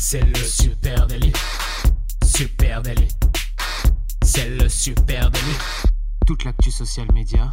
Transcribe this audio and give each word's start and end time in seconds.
C'est 0.00 0.24
le 0.24 0.36
super 0.36 1.08
délit. 1.08 1.32
Super 2.24 2.82
délit. 2.82 3.08
C'est 4.22 4.48
le 4.48 4.68
super 4.68 5.28
délit. 5.28 5.58
Toute 6.24 6.44
l'actu 6.44 6.70
social 6.70 7.08
média 7.12 7.52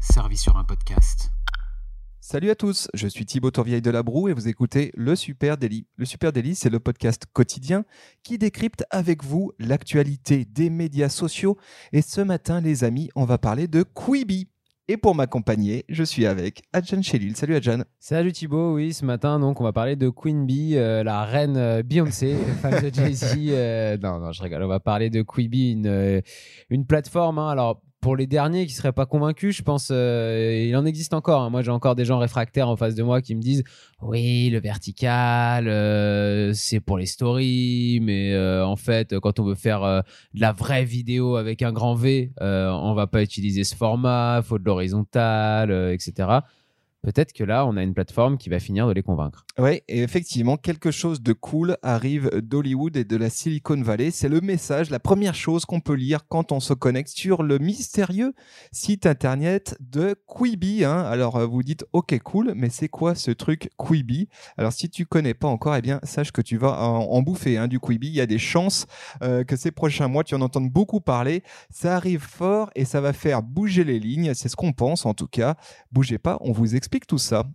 servie 0.00 0.36
sur 0.36 0.56
un 0.56 0.64
podcast. 0.64 1.30
Salut 2.20 2.50
à 2.50 2.56
tous, 2.56 2.88
je 2.92 3.06
suis 3.06 3.24
Thibaut 3.24 3.52
Tourvieille 3.52 3.82
de 3.82 3.90
la 3.92 4.02
Broue 4.02 4.28
et 4.28 4.32
vous 4.32 4.48
écoutez 4.48 4.90
Le 4.96 5.14
Super 5.14 5.56
Daily. 5.56 5.86
Le 5.94 6.06
Super 6.06 6.32
Daily, 6.32 6.56
c'est 6.56 6.70
le 6.70 6.80
podcast 6.80 7.22
quotidien 7.32 7.84
qui 8.24 8.36
décrypte 8.36 8.84
avec 8.90 9.22
vous 9.22 9.52
l'actualité 9.60 10.44
des 10.44 10.70
médias 10.70 11.08
sociaux. 11.08 11.56
Et 11.92 12.02
ce 12.02 12.20
matin, 12.20 12.60
les 12.60 12.82
amis, 12.82 13.10
on 13.14 13.26
va 13.26 13.38
parler 13.38 13.68
de 13.68 13.84
Quibi. 13.84 14.48
Et 14.88 14.96
pour 14.96 15.16
m'accompagner, 15.16 15.84
je 15.88 16.04
suis 16.04 16.26
avec 16.26 16.62
Adjan 16.72 17.02
Chelil. 17.02 17.36
Salut 17.36 17.56
Adjan. 17.56 17.82
Salut 17.98 18.30
Thibaut, 18.30 18.74
oui, 18.74 18.92
ce 18.92 19.04
matin, 19.04 19.40
donc, 19.40 19.60
on 19.60 19.64
va 19.64 19.72
parler 19.72 19.96
de 19.96 20.08
Queen 20.10 20.46
Bee, 20.46 20.76
euh, 20.76 21.02
la 21.02 21.24
reine 21.24 21.56
euh, 21.56 21.82
Beyoncé, 21.82 22.36
fan 22.62 22.80
de 22.80 22.94
Jay-Z. 22.94 23.34
euh, 23.48 23.98
non, 24.00 24.20
non, 24.20 24.30
je 24.30 24.40
rigole, 24.44 24.62
on 24.62 24.68
va 24.68 24.78
parler 24.78 25.10
de 25.10 25.24
une, 25.72 25.88
euh, 25.88 26.20
une 26.70 26.86
plateforme. 26.86 27.40
hein. 27.40 27.48
alors, 27.48 27.82
pour 28.06 28.14
les 28.14 28.28
derniers 28.28 28.66
qui 28.66 28.72
seraient 28.72 28.92
pas 28.92 29.04
convaincus, 29.04 29.56
je 29.56 29.62
pense 29.64 29.88
euh, 29.90 30.64
il 30.64 30.76
en 30.76 30.86
existe 30.86 31.12
encore. 31.12 31.42
hein. 31.42 31.50
Moi, 31.50 31.62
j'ai 31.62 31.72
encore 31.72 31.96
des 31.96 32.04
gens 32.04 32.20
réfractaires 32.20 32.68
en 32.68 32.76
face 32.76 32.94
de 32.94 33.02
moi 33.02 33.20
qui 33.20 33.34
me 33.34 33.42
disent 33.42 33.64
oui, 34.00 34.48
le 34.48 34.60
vertical, 34.60 35.66
euh, 35.66 36.52
c'est 36.54 36.78
pour 36.78 36.98
les 36.98 37.06
stories, 37.06 37.98
mais 38.00 38.32
euh, 38.32 38.64
en 38.64 38.76
fait, 38.76 39.18
quand 39.18 39.40
on 39.40 39.44
veut 39.44 39.56
faire 39.56 39.82
euh, 39.82 40.02
de 40.34 40.40
la 40.40 40.52
vraie 40.52 40.84
vidéo 40.84 41.34
avec 41.34 41.62
un 41.62 41.72
grand 41.72 41.96
V, 41.96 42.30
on 42.40 42.94
va 42.94 43.08
pas 43.08 43.24
utiliser 43.24 43.64
ce 43.64 43.74
format, 43.74 44.40
faut 44.40 44.60
de 44.60 44.64
l'horizontal, 44.64 45.72
etc. 45.92 46.28
Peut-être 47.02 47.32
que 47.32 47.44
là, 47.44 47.64
on 47.66 47.76
a 47.76 47.82
une 47.84 47.94
plateforme 47.94 48.36
qui 48.36 48.48
va 48.48 48.58
finir 48.58 48.88
de 48.88 48.92
les 48.92 49.02
convaincre. 49.02 49.46
Ouais, 49.58 49.84
et 49.86 50.02
effectivement, 50.02 50.56
quelque 50.56 50.90
chose 50.90 51.22
de 51.22 51.32
cool 51.32 51.76
arrive 51.82 52.30
d'Hollywood 52.42 52.96
et 52.96 53.04
de 53.04 53.16
la 53.16 53.30
Silicon 53.30 53.80
Valley. 53.80 54.10
C'est 54.10 54.28
le 54.28 54.40
message, 54.40 54.90
la 54.90 54.98
première 54.98 55.36
chose 55.36 55.64
qu'on 55.64 55.78
peut 55.78 55.94
lire 55.94 56.26
quand 56.26 56.50
on 56.50 56.58
se 56.58 56.74
connecte 56.74 57.10
sur 57.10 57.44
le 57.44 57.58
mystérieux 57.58 58.34
site 58.72 59.06
internet 59.06 59.76
de 59.78 60.16
Quibi. 60.26 60.84
Hein. 60.84 61.02
Alors, 61.02 61.36
euh, 61.36 61.46
vous 61.46 61.62
dites, 61.62 61.84
ok, 61.92 62.18
cool, 62.24 62.54
mais 62.56 62.70
c'est 62.70 62.88
quoi 62.88 63.14
ce 63.14 63.30
truc 63.30 63.70
Quibi? 63.78 64.28
Alors, 64.56 64.72
si 64.72 64.90
tu 64.90 65.06
connais 65.06 65.34
pas 65.34 65.48
encore, 65.48 65.76
eh 65.76 65.82
bien, 65.82 66.00
sache 66.02 66.32
que 66.32 66.42
tu 66.42 66.56
vas 66.56 66.82
en, 66.82 67.02
en 67.02 67.22
bouffer 67.22 67.56
hein, 67.56 67.68
du 67.68 67.78
Quibi. 67.78 68.08
Il 68.08 68.14
y 68.14 68.20
a 68.20 68.26
des 68.26 68.38
chances 68.38 68.86
euh, 69.22 69.44
que 69.44 69.54
ces 69.54 69.70
prochains 69.70 70.08
mois, 70.08 70.24
tu 70.24 70.34
en 70.34 70.40
entendes 70.40 70.70
beaucoup 70.70 71.00
parler. 71.00 71.44
Ça 71.70 71.94
arrive 71.94 72.22
fort 72.22 72.70
et 72.74 72.84
ça 72.84 73.00
va 73.00 73.12
faire 73.12 73.44
bouger 73.44 73.84
les 73.84 74.00
lignes. 74.00 74.34
C'est 74.34 74.48
ce 74.48 74.56
qu'on 74.56 74.72
pense, 74.72 75.06
en 75.06 75.14
tout 75.14 75.28
cas. 75.28 75.54
Bougez 75.92 76.18
pas, 76.18 76.38
on 76.40 76.50
vous 76.50 76.74
explique 76.74 76.85
tout 77.06 77.18
ça. 77.18 77.46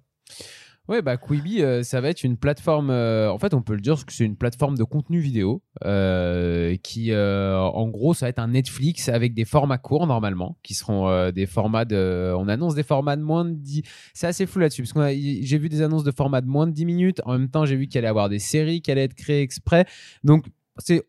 Ouais, 0.87 1.01
bah 1.01 1.15
Quibi, 1.15 1.61
euh, 1.61 1.83
ça 1.83 2.01
va 2.01 2.09
être 2.09 2.23
une 2.23 2.37
plateforme. 2.37 2.89
euh, 2.89 3.31
en 3.31 3.37
fait, 3.37 3.53
on 3.53 3.61
peut 3.61 3.75
le 3.75 3.81
dire 3.81 3.97
c'est 4.09 4.25
une 4.25 4.35
plateforme 4.35 4.77
de 4.77 4.83
contenu 4.83 5.19
vidéo 5.19 5.63
euh, 5.85 6.75
qui, 6.83 7.11
euh, 7.11 7.57
en 7.57 7.87
gros, 7.87 8.13
ça 8.13 8.25
va 8.25 8.29
être 8.29 8.39
un 8.39 8.49
Netflix 8.49 9.07
avec 9.07 9.33
des 9.33 9.45
formats 9.45 9.77
courts 9.77 10.07
normalement, 10.07 10.57
qui 10.63 10.73
seront 10.73 11.31
des 11.31 11.45
formats 11.45 11.85
de. 11.85 12.33
On 12.37 12.47
annonce 12.47 12.75
des 12.75 12.83
formats 12.83 13.15
de 13.15 13.21
moins 13.21 13.45
de 13.45 13.53
10. 13.53 13.83
C'est 14.13 14.27
assez 14.27 14.45
fou 14.45 14.59
là-dessus 14.59 14.81
parce 14.81 14.93
que 14.93 15.13
j'ai 15.13 15.57
vu 15.57 15.69
des 15.69 15.81
annonces 15.81 16.03
de 16.03 16.11
formats 16.11 16.41
de 16.41 16.47
moins 16.47 16.67
de 16.67 16.73
10 16.73 16.85
minutes. 16.85 17.21
En 17.25 17.37
même 17.37 17.49
temps, 17.49 17.65
j'ai 17.65 17.75
vu 17.75 17.87
qu'il 17.87 17.99
allait 17.99 18.07
avoir 18.07 18.27
des 18.27 18.39
séries 18.39 18.81
qui 18.81 18.91
allaient 18.91 19.05
être 19.05 19.13
créées 19.13 19.41
exprès. 19.41 19.85
Donc 20.23 20.45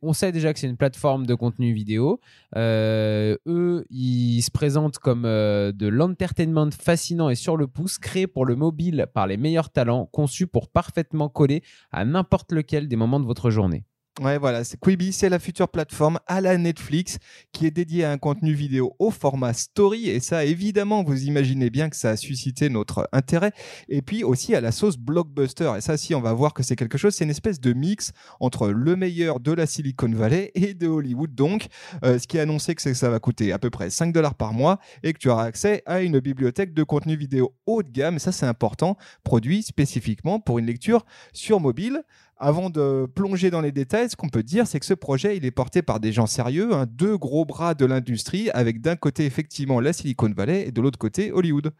on 0.02 0.12
sait 0.12 0.32
déjà 0.32 0.52
que 0.52 0.58
c'est 0.58 0.66
une 0.66 0.76
plateforme 0.76 1.26
de 1.26 1.34
contenu 1.34 1.72
vidéo. 1.72 2.20
Euh, 2.56 3.36
eux, 3.46 3.86
ils 3.90 4.42
se 4.42 4.50
présentent 4.50 4.98
comme 4.98 5.24
euh, 5.24 5.72
de 5.72 5.86
l'entertainment 5.86 6.70
fascinant 6.70 7.30
et 7.30 7.34
sur 7.34 7.56
le 7.56 7.66
pouce, 7.66 7.98
créé 7.98 8.26
pour 8.26 8.44
le 8.44 8.56
mobile 8.56 9.06
par 9.14 9.26
les 9.26 9.36
meilleurs 9.36 9.70
talents, 9.70 10.06
conçu 10.06 10.46
pour 10.46 10.68
parfaitement 10.68 11.28
coller 11.28 11.62
à 11.90 12.04
n'importe 12.04 12.52
lequel 12.52 12.88
des 12.88 12.96
moments 12.96 13.20
de 13.20 13.26
votre 13.26 13.50
journée. 13.50 13.84
Ouais, 14.20 14.36
voilà, 14.36 14.60
Quibi, 14.78 15.10
c'est 15.10 15.30
la 15.30 15.38
future 15.38 15.70
plateforme 15.70 16.18
à 16.26 16.42
la 16.42 16.58
Netflix 16.58 17.16
qui 17.50 17.64
est 17.64 17.70
dédiée 17.70 18.04
à 18.04 18.10
un 18.10 18.18
contenu 18.18 18.52
vidéo 18.52 18.94
au 18.98 19.10
format 19.10 19.54
story. 19.54 20.10
Et 20.10 20.20
ça, 20.20 20.44
évidemment, 20.44 21.02
vous 21.02 21.24
imaginez 21.24 21.70
bien 21.70 21.88
que 21.88 21.96
ça 21.96 22.10
a 22.10 22.16
suscité 22.18 22.68
notre 22.68 23.08
intérêt. 23.12 23.52
Et 23.88 24.02
puis 24.02 24.22
aussi 24.22 24.54
à 24.54 24.60
la 24.60 24.70
sauce 24.70 24.98
blockbuster. 24.98 25.72
Et 25.78 25.80
ça, 25.80 25.96
si 25.96 26.14
on 26.14 26.20
va 26.20 26.34
voir 26.34 26.52
que 26.52 26.62
c'est 26.62 26.76
quelque 26.76 26.98
chose, 26.98 27.14
c'est 27.14 27.24
une 27.24 27.30
espèce 27.30 27.58
de 27.58 27.72
mix 27.72 28.12
entre 28.38 28.68
le 28.68 28.96
meilleur 28.96 29.40
de 29.40 29.50
la 29.50 29.64
Silicon 29.64 30.10
Valley 30.12 30.50
et 30.54 30.74
de 30.74 30.88
Hollywood. 30.88 31.34
Donc, 31.34 31.68
euh, 32.04 32.18
ce 32.18 32.26
qui 32.26 32.36
est 32.36 32.40
annoncé, 32.40 32.74
que 32.74 32.92
ça 32.92 33.08
va 33.08 33.18
coûter 33.18 33.50
à 33.50 33.58
peu 33.58 33.70
près 33.70 33.88
5 33.88 34.12
dollars 34.12 34.34
par 34.34 34.52
mois 34.52 34.78
et 35.02 35.14
que 35.14 35.18
tu 35.18 35.30
auras 35.30 35.44
accès 35.44 35.82
à 35.86 36.02
une 36.02 36.20
bibliothèque 36.20 36.74
de 36.74 36.82
contenu 36.82 37.16
vidéo 37.16 37.54
haut 37.64 37.82
de 37.82 37.90
gamme. 37.90 38.18
Ça, 38.18 38.30
c'est 38.30 38.44
important, 38.44 38.98
produit 39.24 39.62
spécifiquement 39.62 40.38
pour 40.38 40.58
une 40.58 40.66
lecture 40.66 41.06
sur 41.32 41.60
mobile. 41.60 42.02
Avant 42.44 42.70
de 42.70 43.06
plonger 43.06 43.50
dans 43.50 43.60
les 43.60 43.70
détails, 43.70 44.10
ce 44.10 44.16
qu'on 44.16 44.28
peut 44.28 44.42
dire, 44.42 44.66
c'est 44.66 44.80
que 44.80 44.84
ce 44.84 44.94
projet, 44.94 45.36
il 45.36 45.44
est 45.44 45.52
porté 45.52 45.80
par 45.80 46.00
des 46.00 46.10
gens 46.10 46.26
sérieux, 46.26 46.74
hein, 46.74 46.86
deux 46.90 47.16
gros 47.16 47.44
bras 47.44 47.74
de 47.74 47.86
l'industrie, 47.86 48.50
avec 48.50 48.80
d'un 48.80 48.96
côté 48.96 49.26
effectivement 49.26 49.78
la 49.78 49.92
Silicon 49.92 50.28
Valley 50.36 50.66
et 50.66 50.72
de 50.72 50.80
l'autre 50.80 50.98
côté 50.98 51.30
Hollywood. 51.30 51.72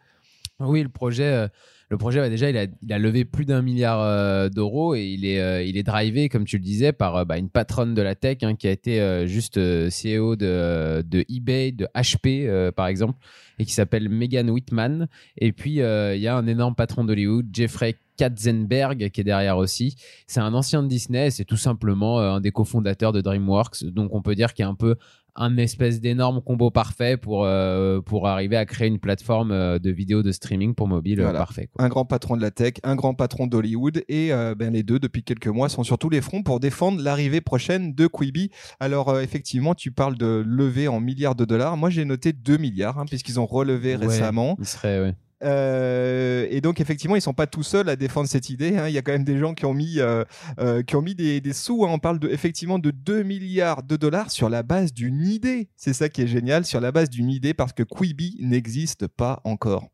Oui, 0.61 0.85
le 0.85 0.89
projet, 0.89 1.25
euh, 1.25 1.49
le 1.89 1.99
projet 1.99 2.21
bah, 2.21 2.29
déjà, 2.29 2.49
il 2.49 2.93
a, 2.93 2.99
levé 3.01 3.25
plus 3.25 3.45
d'un 3.45 3.61
milliard 3.61 4.01
euh, 4.03 4.49
d'euros 4.51 4.95
et 4.95 5.03
il 5.03 5.25
est, 5.25 5.41
euh, 5.41 5.65
il 5.65 5.77
est 5.77 5.83
drivé, 5.83 6.29
comme 6.29 6.45
tu 6.45 6.59
le 6.59 6.63
disais, 6.63 6.93
par 6.93 7.27
bah, 7.27 7.39
une 7.39 7.51
patronne 7.51 7.93
de 7.93 8.03
la 8.03 8.15
tech 8.15 8.39
hein, 8.43 8.55
qui 8.55 8.69
a 8.69 8.71
été 8.71 9.27
juste 9.27 9.59
CEO 9.59 10.37
de, 10.37 11.25
eBay, 11.29 11.73
de 11.73 11.89
HP, 11.93 12.71
par 12.71 12.87
exemple, 12.87 13.19
et 13.59 13.65
qui 13.65 13.73
s'appelle 13.73 14.09
Megan 14.09 14.49
Whitman. 14.49 15.09
Et 15.39 15.51
puis, 15.51 15.79
il 15.81 16.21
y 16.21 16.29
a 16.29 16.37
un 16.37 16.47
énorme 16.47 16.77
patron 16.77 17.03
d'Hollywood, 17.03 17.49
Jeffrey 17.53 17.97
Katzenberg, 18.17 19.11
qui 19.11 19.21
est 19.21 19.25
derrière 19.25 19.57
aussi. 19.59 19.97
C'est 20.27 20.41
un 20.41 20.55
ancien 20.55 20.83
de 20.83 20.89
Disney, 20.89 21.31
c'est 21.31 21.45
tout 21.45 21.57
simplement 21.57 22.21
euh, 22.21 22.33
un 22.33 22.41
des 22.41 22.51
cofondateurs 22.53 23.13
de 23.13 23.21
DreamWorks. 23.21 23.85
Donc, 23.85 24.11
on 24.15 24.23
peut 24.23 24.35
dire 24.35 24.55
qu'il 24.55 24.65
y 24.65 24.67
a 24.67 24.69
un 24.71 24.75
peu 24.75 24.97
un 25.35 25.57
espèce 25.57 25.99
d'énorme 26.03 26.43
combo 26.43 26.71
parfait 26.71 27.17
pour, 27.17 27.47
euh, 27.47 28.03
pour 28.03 28.29
arriver 28.29 28.59
à 28.59 28.67
créer 28.67 28.89
une 28.89 28.99
plateforme 28.99 29.51
euh, 29.51 29.79
de 29.79 29.91
vidéo 29.91 30.23
de 30.23 30.31
streaming 30.31 30.75
pour 30.75 30.89
mobile 30.89 31.23
Voilà. 31.23 31.39
parfait. 31.39 31.71
quoi. 31.73 31.83
Un 31.83 31.89
grand 31.89 32.05
patron 32.05 32.37
de 32.37 32.43
la 32.43 32.51
tech, 32.51 32.75
un 32.83 32.97
grand 32.97 33.15
patron 33.15 33.47
d'Hollywood, 33.47 34.05
et 34.11 34.31
euh, 34.31 34.55
ben, 34.55 34.75
les 34.75 34.83
deux, 34.83 34.99
depuis 34.99 35.23
quelques 35.23 35.47
mois, 35.49 35.71
sont 35.71 35.85
sur 35.85 35.97
tous 35.97 36.11
les 36.11 36.21
fronts 36.21 36.43
pour 36.43 36.61
défendre 36.61 37.01
l'arrivée 37.03 37.41
prochaine 37.41 37.95
de 37.95 38.07
Quibi. 38.07 38.51
Alors, 38.79 39.09
euh, 39.09 39.23
effectivement, 39.23 39.75
tu 39.75 39.91
parles 39.91 40.19
de 40.19 40.45
lever 40.47 40.87
en 40.89 41.01
milliards 41.01 41.35
de 41.35 41.47
dollars. 41.47 41.79
Moi, 41.79 41.89
j'ai 41.89 42.05
noté 42.05 42.35
2 42.35 42.59
milliards, 42.59 42.99
hein, 42.99 43.07
puisqu'ils 43.07 43.41
ont 43.41 43.47
relevé 43.47 43.97
Ouais. 43.97 44.07
récemment. 44.07 44.57
Il 44.59 44.67
serait, 44.67 45.01
ouais. 45.01 45.15
Euh, 45.43 46.47
et 46.51 46.61
donc 46.61 46.81
effectivement, 46.81 47.17
ils 47.17 47.23
sont 47.23 47.35
pas 47.35 47.47
tout 47.47 47.63
seuls 47.63 47.89
à 47.89 47.97
défendre 47.97 48.29
cette 48.29 48.51
idée. 48.51 48.77
hein. 48.77 48.89
Il 48.89 48.95
y 48.95 48.99
a 48.99 49.03
quand 49.03 49.13
même 49.13 49.25
des 49.25 49.39
gens 49.39 49.55
qui 49.55 49.65
ont 49.65 49.75
mis, 49.75 49.99
euh, 49.99 50.25
euh, 50.61 50.83
qui 50.83 50.97
ont 50.97 51.03
mis 51.03 51.15
des, 51.15 51.41
sous. 51.53 51.85
hein. 51.85 51.89
On 51.91 51.99
parle 51.99 52.19
de, 52.19 52.29
effectivement 52.29 52.79
de 52.79 52.91
2 52.91 53.23
milliards 53.23 53.83
de 53.83 53.97
dollars 53.97 54.31
sur 54.31 54.49
la 54.49 54.63
base 54.63 54.93
d'une 54.93 55.23
idée. 55.27 55.69
C'est 55.77 55.93
ça 55.93 56.09
qui 56.09 56.23
est 56.23 56.27
génial, 56.27 56.65
sur 56.65 56.81
la 56.81 56.93
base 56.93 57.11
d'une 57.11 57.31
idée, 57.31 57.55
parce 57.55 57.73
que 57.73 57.83
Quibi 57.83 58.37
n'existe 58.41 59.07
pas 59.07 59.41
encore. 59.45 59.89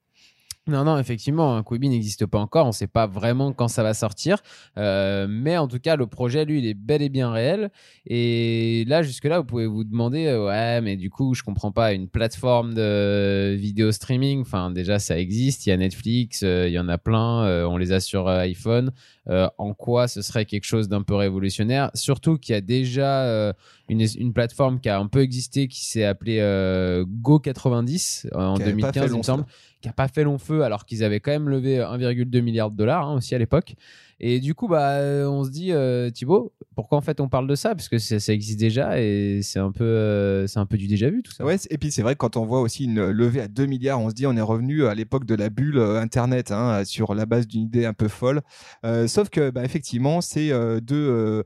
Non, 0.68 0.84
non, 0.84 0.98
effectivement, 0.98 1.56
un 1.56 1.62
Quibi 1.62 1.88
n'existe 1.88 2.26
pas 2.26 2.38
encore. 2.38 2.66
On 2.66 2.68
ne 2.68 2.72
sait 2.72 2.86
pas 2.86 3.06
vraiment 3.06 3.52
quand 3.52 3.68
ça 3.68 3.82
va 3.82 3.94
sortir. 3.94 4.38
Euh, 4.76 5.26
mais 5.28 5.56
en 5.56 5.66
tout 5.66 5.78
cas, 5.78 5.96
le 5.96 6.06
projet, 6.06 6.44
lui, 6.44 6.58
il 6.58 6.66
est 6.66 6.74
bel 6.74 7.02
et 7.02 7.08
bien 7.08 7.32
réel. 7.32 7.70
Et 8.06 8.84
là, 8.86 9.02
jusque-là, 9.02 9.38
vous 9.38 9.46
pouvez 9.46 9.66
vous 9.66 9.84
demander, 9.84 10.26
euh, 10.26 10.46
ouais, 10.46 10.80
mais 10.80 10.96
du 10.96 11.10
coup, 11.10 11.34
je 11.34 11.42
comprends 11.42 11.72
pas, 11.72 11.92
une 11.92 12.08
plateforme 12.08 12.74
de 12.74 13.56
vidéo 13.58 13.90
streaming, 13.92 14.42
enfin, 14.42 14.70
déjà, 14.70 14.98
ça 14.98 15.18
existe. 15.18 15.66
Il 15.66 15.70
y 15.70 15.72
a 15.72 15.76
Netflix, 15.76 16.42
euh, 16.44 16.68
il 16.68 16.72
y 16.72 16.78
en 16.78 16.88
a 16.88 16.98
plein. 16.98 17.66
on 17.66 17.76
les 17.76 17.92
a 17.92 18.00
sur 18.00 18.28
iPhone. 18.28 18.92
En 19.26 19.74
quoi 19.74 20.08
ce 20.08 20.22
serait 20.22 20.46
quelque 20.46 20.64
chose 20.64 20.88
d'un 20.88 21.02
peu 21.02 21.14
révolutionnaire? 21.14 21.90
Surtout 21.94 22.38
qu'il 22.38 22.54
y 22.54 22.56
a 22.56 22.60
déjà 22.60 23.54
une, 23.88 24.06
une 24.18 24.32
plateforme 24.32 24.80
qui 24.80 24.88
a 24.88 24.98
un 24.98 25.06
peu 25.06 25.20
existé, 25.20 25.68
qui 25.68 25.84
s'est 25.84 26.04
appelée 26.04 26.38
euh, 26.40 27.04
Go90 27.22 28.26
euh, 28.26 28.38
en 28.38 28.56
Qui 28.56 28.62
avait 28.62 28.72
pas 28.72 28.92
fait 28.92 29.00
2015, 29.00 29.12
il 29.12 29.18
me 29.18 29.22
semble 29.22 29.44
qui 29.80 29.88
a 29.88 29.92
pas 29.92 30.08
fait 30.08 30.24
long 30.24 30.38
feu 30.38 30.62
alors 30.62 30.84
qu'ils 30.84 31.04
avaient 31.04 31.20
quand 31.20 31.30
même 31.30 31.48
levé 31.48 31.78
1,2 31.78 32.40
milliard 32.40 32.70
de 32.70 32.76
dollars 32.76 33.06
hein, 33.08 33.16
aussi 33.16 33.34
à 33.34 33.38
l'époque. 33.38 33.74
Et 34.20 34.40
du 34.40 34.54
coup, 34.54 34.68
bah, 34.68 34.92
euh, 34.94 35.26
on 35.26 35.44
se 35.44 35.50
dit, 35.50 35.72
euh, 35.72 36.10
Thibaut, 36.10 36.52
pourquoi 36.78 36.96
en 36.96 37.00
fait 37.00 37.20
on 37.20 37.28
parle 37.28 37.48
de 37.48 37.56
ça? 37.56 37.74
Parce 37.74 37.88
que 37.88 37.98
ça, 37.98 38.20
ça 38.20 38.32
existe 38.32 38.60
déjà 38.60 39.00
et 39.00 39.40
c'est 39.42 39.58
un 39.58 39.72
peu, 39.72 39.82
euh, 39.82 40.46
c'est 40.46 40.60
un 40.60 40.66
peu 40.66 40.76
du 40.76 40.86
déjà 40.86 41.10
vu 41.10 41.24
tout 41.24 41.32
ça. 41.32 41.44
Ouais, 41.44 41.56
et 41.70 41.76
puis 41.76 41.90
c'est 41.90 42.02
vrai 42.02 42.14
que 42.14 42.18
quand 42.18 42.36
on 42.36 42.46
voit 42.46 42.60
aussi 42.60 42.84
une 42.84 43.10
levée 43.10 43.40
à 43.40 43.48
2 43.48 43.66
milliards, 43.66 44.00
on 44.00 44.10
se 44.10 44.14
dit 44.14 44.28
on 44.28 44.36
est 44.36 44.40
revenu 44.40 44.86
à 44.86 44.94
l'époque 44.94 45.24
de 45.24 45.34
la 45.34 45.50
bulle 45.50 45.76
euh, 45.76 46.00
Internet, 46.00 46.52
hein, 46.52 46.84
sur 46.84 47.16
la 47.16 47.26
base 47.26 47.48
d'une 47.48 47.62
idée 47.62 47.84
un 47.84 47.94
peu 47.94 48.06
folle. 48.06 48.42
Euh, 48.86 49.08
sauf 49.08 49.28
que, 49.28 49.50
bah, 49.50 49.64
effectivement, 49.64 50.20
ces 50.20 50.50
deux 50.80 51.42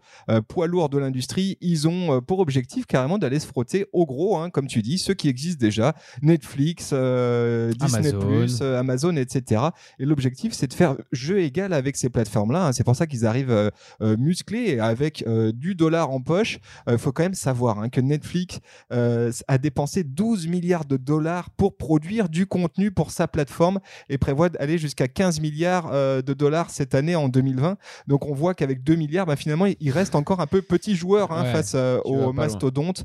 poids 0.48 0.66
lourds 0.66 0.90
de 0.90 0.98
l'industrie, 0.98 1.56
ils 1.62 1.88
ont 1.88 2.20
pour 2.20 2.40
objectif 2.40 2.84
carrément 2.84 3.16
d'aller 3.16 3.40
se 3.40 3.46
frotter 3.46 3.86
au 3.94 4.04
gros, 4.04 4.36
hein, 4.36 4.50
comme 4.50 4.66
tu 4.66 4.82
dis, 4.82 4.98
ceux 4.98 5.14
qui 5.14 5.28
existent 5.28 5.64
déjà, 5.64 5.94
Netflix, 6.20 6.92
Disney+, 6.92 8.12
Amazon, 8.12 8.74
Amazon, 8.76 9.16
etc. 9.16 9.62
Et 9.98 10.04
l'objectif, 10.04 10.52
c'est 10.52 10.66
de 10.66 10.74
faire 10.74 10.96
jeu 11.10 11.40
égal 11.40 11.72
avec 11.72 11.96
ces 11.96 12.10
plateformes-là. 12.10 12.61
Hein. 12.66 12.72
C'est 12.72 12.84
pour 12.84 12.96
ça 12.96 13.06
qu'ils 13.06 13.26
arrivent 13.26 13.50
euh, 13.50 13.70
euh, 14.00 14.16
musclés 14.16 14.74
et 14.74 14.80
avec 14.80 15.24
du 15.54 15.74
dollar 15.74 16.10
en 16.10 16.20
poche. 16.20 16.58
Il 16.88 16.98
faut 16.98 17.12
quand 17.12 17.22
même 17.22 17.34
savoir 17.34 17.78
hein, 17.78 17.88
que 17.88 18.00
Netflix 18.00 18.60
a 18.90 19.58
dépensé 19.58 20.04
12 20.04 20.46
milliards 20.46 20.84
de 20.84 20.96
dollars 20.96 21.50
pour 21.50 21.76
produire 21.76 22.28
du 22.28 22.46
contenu 22.46 22.90
pour 22.90 23.10
sa 23.10 23.28
plateforme 23.28 23.80
et 24.08 24.18
prévoit 24.18 24.48
d'aller 24.48 24.78
jusqu'à 24.78 25.08
15 25.08 25.40
milliards 25.40 25.90
de 25.90 26.34
dollars 26.34 26.70
cette 26.70 26.94
année 26.94 27.14
en 27.14 27.28
2020. 27.28 27.76
Donc 28.06 28.26
on 28.26 28.34
voit 28.34 28.54
qu'avec 28.54 28.82
2 28.82 28.94
milliards, 28.94 29.26
bah, 29.26 29.36
finalement, 29.36 29.66
il 29.66 29.90
reste 29.90 30.14
encore 30.14 30.40
un 30.40 30.46
peu 30.46 30.62
petit 30.62 30.94
joueur 30.94 31.32
hein, 31.32 31.44
face 31.44 31.74
aux 32.04 32.32
mastodontes 32.32 33.04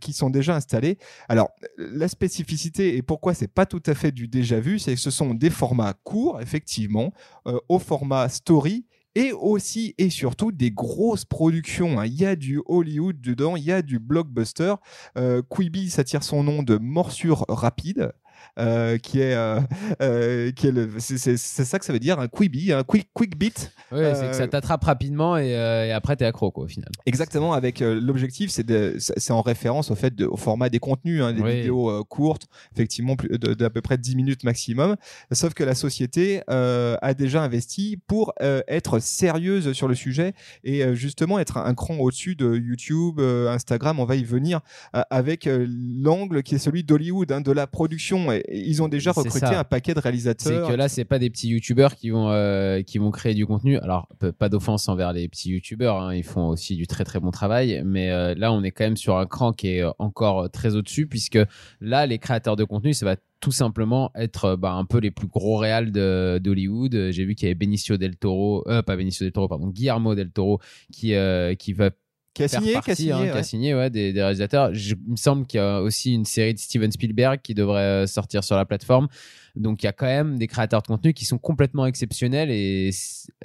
qui 0.00 0.12
sont 0.12 0.30
déjà 0.30 0.56
installés. 0.56 0.98
Alors 1.28 1.50
la 1.78 2.08
spécificité 2.08 2.96
et 2.96 3.02
pourquoi 3.02 3.34
c'est 3.34 3.48
pas 3.48 3.66
tout 3.66 3.82
à 3.86 3.94
fait 3.94 4.12
du 4.12 4.28
déjà 4.28 4.60
vu, 4.60 4.78
c'est 4.78 4.94
que 4.94 5.00
ce 5.00 5.10
sont 5.10 5.34
des 5.34 5.50
formats 5.50 5.94
courts, 6.04 6.40
effectivement, 6.40 7.12
euh, 7.46 7.58
au 7.68 7.78
format 7.78 8.28
story 8.28 8.83
et 9.14 9.32
aussi 9.32 9.94
et 9.98 10.10
surtout 10.10 10.52
des 10.52 10.70
grosses 10.70 11.24
productions. 11.24 12.00
Hein. 12.00 12.06
Il 12.06 12.14
y 12.14 12.26
a 12.26 12.36
du 12.36 12.60
Hollywood 12.66 13.20
dedans, 13.20 13.56
il 13.56 13.64
y 13.64 13.72
a 13.72 13.82
du 13.82 13.98
blockbuster. 13.98 14.74
Euh, 15.16 15.42
Quibi, 15.48 15.90
ça 15.90 16.04
tire 16.04 16.22
son 16.22 16.42
nom 16.42 16.62
de 16.62 16.76
morsure 16.76 17.44
rapide. 17.48 18.12
Euh, 18.56 18.98
qui 18.98 19.20
est, 19.20 19.34
euh, 19.34 19.60
euh, 20.00 20.52
qui 20.52 20.68
est 20.68 20.70
le, 20.70 20.88
c'est, 20.98 21.36
ça 21.36 21.78
que 21.78 21.84
ça 21.84 21.92
veut 21.92 21.98
dire, 21.98 22.20
un 22.20 22.28
quibi, 22.28 22.72
un 22.72 22.84
quick, 22.84 23.08
quick 23.12 23.36
beat. 23.36 23.72
Oui, 23.90 24.02
c'est 24.14 24.28
que 24.28 24.36
ça 24.36 24.46
t'attrape 24.46 24.84
rapidement 24.84 25.36
et, 25.36 25.48
et 25.48 25.92
après 25.92 26.14
t'es 26.14 26.24
accro, 26.24 26.52
quoi, 26.52 26.64
au 26.64 26.68
final. 26.68 26.88
Exactement, 27.06 27.52
avec 27.52 27.80
l'objectif, 27.80 28.50
c'est, 28.50 28.64
c'est 28.98 29.32
en 29.32 29.42
référence 29.42 29.90
au 29.90 29.96
fait 29.96 30.14
de, 30.14 30.26
au 30.26 30.36
format 30.36 30.68
des 30.68 30.78
contenus, 30.78 31.22
hein, 31.22 31.32
des 31.32 31.42
vidéos 31.42 32.04
courtes, 32.04 32.46
effectivement, 32.72 33.16
d'à 33.30 33.70
peu 33.70 33.80
près 33.80 33.98
10 33.98 34.16
minutes 34.16 34.44
maximum. 34.44 34.96
Sauf 35.32 35.54
que 35.54 35.64
la 35.64 35.74
société 35.74 36.42
a 36.48 37.14
déjà 37.14 37.42
investi 37.42 37.98
pour 38.06 38.34
être 38.40 39.00
sérieuse 39.00 39.72
sur 39.72 39.88
le 39.88 39.94
sujet 39.94 40.34
et 40.62 40.94
justement 40.94 41.38
être 41.38 41.56
un, 41.56 41.74
cran 41.74 41.96
au-dessus 41.96 42.36
de 42.36 42.54
YouTube, 42.54 43.20
Instagram, 43.20 43.98
on 43.98 44.04
va 44.04 44.14
y 44.14 44.24
venir, 44.24 44.60
avec 44.92 45.48
l'angle 45.50 46.42
qui 46.42 46.54
est 46.54 46.58
celui 46.58 46.84
d'Hollywood, 46.84 47.32
hein, 47.32 47.40
de 47.40 47.52
la 47.52 47.66
production 47.66 48.33
ils 48.50 48.82
ont 48.82 48.88
déjà 48.88 49.12
recruté 49.12 49.46
un 49.46 49.64
paquet 49.64 49.94
de 49.94 50.00
réalisateurs. 50.00 50.66
C'est 50.66 50.72
que 50.72 50.76
là, 50.76 50.88
c'est 50.88 51.04
pas 51.04 51.18
des 51.18 51.30
petits 51.30 51.48
youtubeurs 51.48 51.94
qui 51.94 52.10
vont 52.10 52.30
euh, 52.30 52.82
qui 52.82 52.98
vont 52.98 53.10
créer 53.10 53.34
du 53.34 53.46
contenu. 53.46 53.78
Alors, 53.78 54.08
pas 54.38 54.48
d'offense 54.48 54.88
envers 54.88 55.12
les 55.12 55.28
petits 55.28 55.50
youtubeurs, 55.50 56.00
hein. 56.00 56.14
ils 56.14 56.24
font 56.24 56.48
aussi 56.48 56.76
du 56.76 56.86
très 56.86 57.04
très 57.04 57.20
bon 57.20 57.30
travail. 57.30 57.82
Mais 57.84 58.10
euh, 58.10 58.34
là, 58.36 58.52
on 58.52 58.62
est 58.62 58.70
quand 58.70 58.84
même 58.84 58.96
sur 58.96 59.16
un 59.18 59.26
cran 59.26 59.52
qui 59.52 59.68
est 59.68 59.84
encore 59.98 60.50
très 60.50 60.76
au-dessus, 60.76 61.06
puisque 61.06 61.38
là, 61.80 62.06
les 62.06 62.18
créateurs 62.18 62.56
de 62.56 62.64
contenu, 62.64 62.94
ça 62.94 63.06
va 63.06 63.16
tout 63.40 63.52
simplement 63.52 64.10
être 64.14 64.56
bah, 64.56 64.72
un 64.72 64.86
peu 64.86 64.98
les 64.98 65.10
plus 65.10 65.26
gros 65.26 65.56
réals 65.56 65.92
d'Hollywood. 65.92 67.10
J'ai 67.10 67.24
vu 67.24 67.34
qu'il 67.34 67.46
y 67.46 67.50
avait 67.50 67.54
Benicio 67.54 67.96
del 67.96 68.16
Toro, 68.16 68.64
euh, 68.68 68.82
pas 68.82 68.96
Benicio 68.96 69.24
del 69.24 69.32
Toro, 69.32 69.48
pardon, 69.48 69.68
Guillermo 69.68 70.14
del 70.14 70.30
Toro, 70.30 70.60
qui 70.92 71.14
qui 71.58 71.72
va 71.72 71.90
qui 72.34 72.42
a 72.42 72.48
signé, 72.48 72.80
qui 72.80 72.90
a 72.90 72.94
signé, 72.94 73.12
hein, 73.12 73.42
signé 73.42 73.74
ouais, 73.74 73.90
des, 73.90 74.12
des, 74.12 74.20
réalisateurs. 74.20 74.72
il 74.74 74.96
me 75.06 75.16
semble 75.16 75.46
qu'il 75.46 75.58
y 75.58 75.62
a 75.62 75.80
aussi 75.80 76.12
une 76.12 76.24
série 76.24 76.52
de 76.52 76.58
Steven 76.58 76.90
Spielberg 76.90 77.40
qui 77.42 77.54
devrait 77.54 77.82
euh, 77.82 78.06
sortir 78.06 78.42
sur 78.42 78.56
la 78.56 78.64
plateforme. 78.64 79.08
Donc 79.56 79.82
il 79.82 79.86
y 79.86 79.88
a 79.88 79.92
quand 79.92 80.06
même 80.06 80.38
des 80.38 80.46
créateurs 80.46 80.82
de 80.82 80.86
contenu 80.88 81.14
qui 81.14 81.24
sont 81.24 81.38
complètement 81.38 81.86
exceptionnels 81.86 82.50
et 82.50 82.90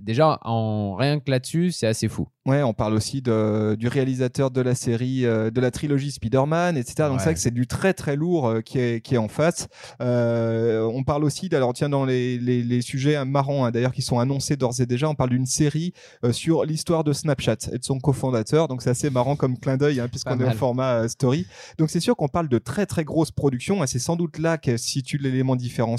déjà 0.01 0.39
en 0.43 0.95
rien 0.95 1.19
que 1.19 1.29
là-dessus, 1.29 1.71
c'est 1.71 1.87
assez 1.87 2.07
fou. 2.07 2.27
Ouais, 2.45 2.63
on 2.63 2.73
parle 2.73 2.95
aussi 2.95 3.21
de, 3.21 3.75
du 3.75 3.87
réalisateur 3.87 4.49
de 4.49 4.61
la 4.61 4.73
série, 4.73 5.23
euh, 5.23 5.51
de 5.51 5.61
la 5.61 5.69
trilogie 5.69 6.09
Spider-Man, 6.09 6.77
etc. 6.77 7.09
Donc 7.09 7.19
c'est 7.19 7.25
vrai 7.25 7.33
que 7.35 7.39
c'est 7.39 7.53
du 7.53 7.67
très 7.67 7.93
très 7.93 8.15
lourd 8.15 8.47
euh, 8.47 8.61
qui, 8.61 8.79
est, 8.79 9.05
qui 9.05 9.13
est 9.13 9.19
en 9.19 9.27
face. 9.27 9.67
Euh, 10.01 10.81
on 10.91 11.03
parle 11.03 11.25
aussi, 11.25 11.47
alors 11.53 11.73
tiens, 11.73 11.89
dans 11.89 12.05
les, 12.05 12.39
les, 12.39 12.63
les 12.63 12.81
sujets 12.81 13.23
marrants 13.23 13.65
hein, 13.65 13.71
d'ailleurs 13.71 13.91
qui 13.91 14.01
sont 14.01 14.17
annoncés 14.17 14.55
d'ores 14.55 14.81
et 14.81 14.87
déjà, 14.87 15.07
on 15.07 15.15
parle 15.15 15.29
d'une 15.29 15.45
série 15.45 15.93
sur 16.31 16.65
l'histoire 16.65 17.03
de 17.03 17.13
Snapchat 17.13 17.57
et 17.71 17.77
de 17.77 17.83
son 17.83 17.99
cofondateur. 17.99 18.67
Donc 18.67 18.81
c'est 18.81 18.89
assez 18.89 19.11
marrant 19.11 19.35
comme 19.35 19.59
clin 19.59 19.77
d'œil 19.77 19.99
hein, 19.99 20.07
puisqu'on 20.07 20.39
est 20.39 20.47
au 20.47 20.51
format 20.57 21.07
story. 21.07 21.45
Donc 21.77 21.91
c'est 21.91 21.99
sûr 21.99 22.15
qu'on 22.15 22.29
parle 22.29 22.49
de 22.49 22.57
très 22.57 22.87
très 22.87 23.03
grosses 23.03 23.31
productions. 23.31 23.83
Hein. 23.83 23.87
c'est 23.87 23.99
sans 23.99 24.15
doute 24.15 24.39
là 24.39 24.57
que 24.57 24.75
situe 24.77 25.19
l'élément 25.19 25.55
différent 25.55 25.97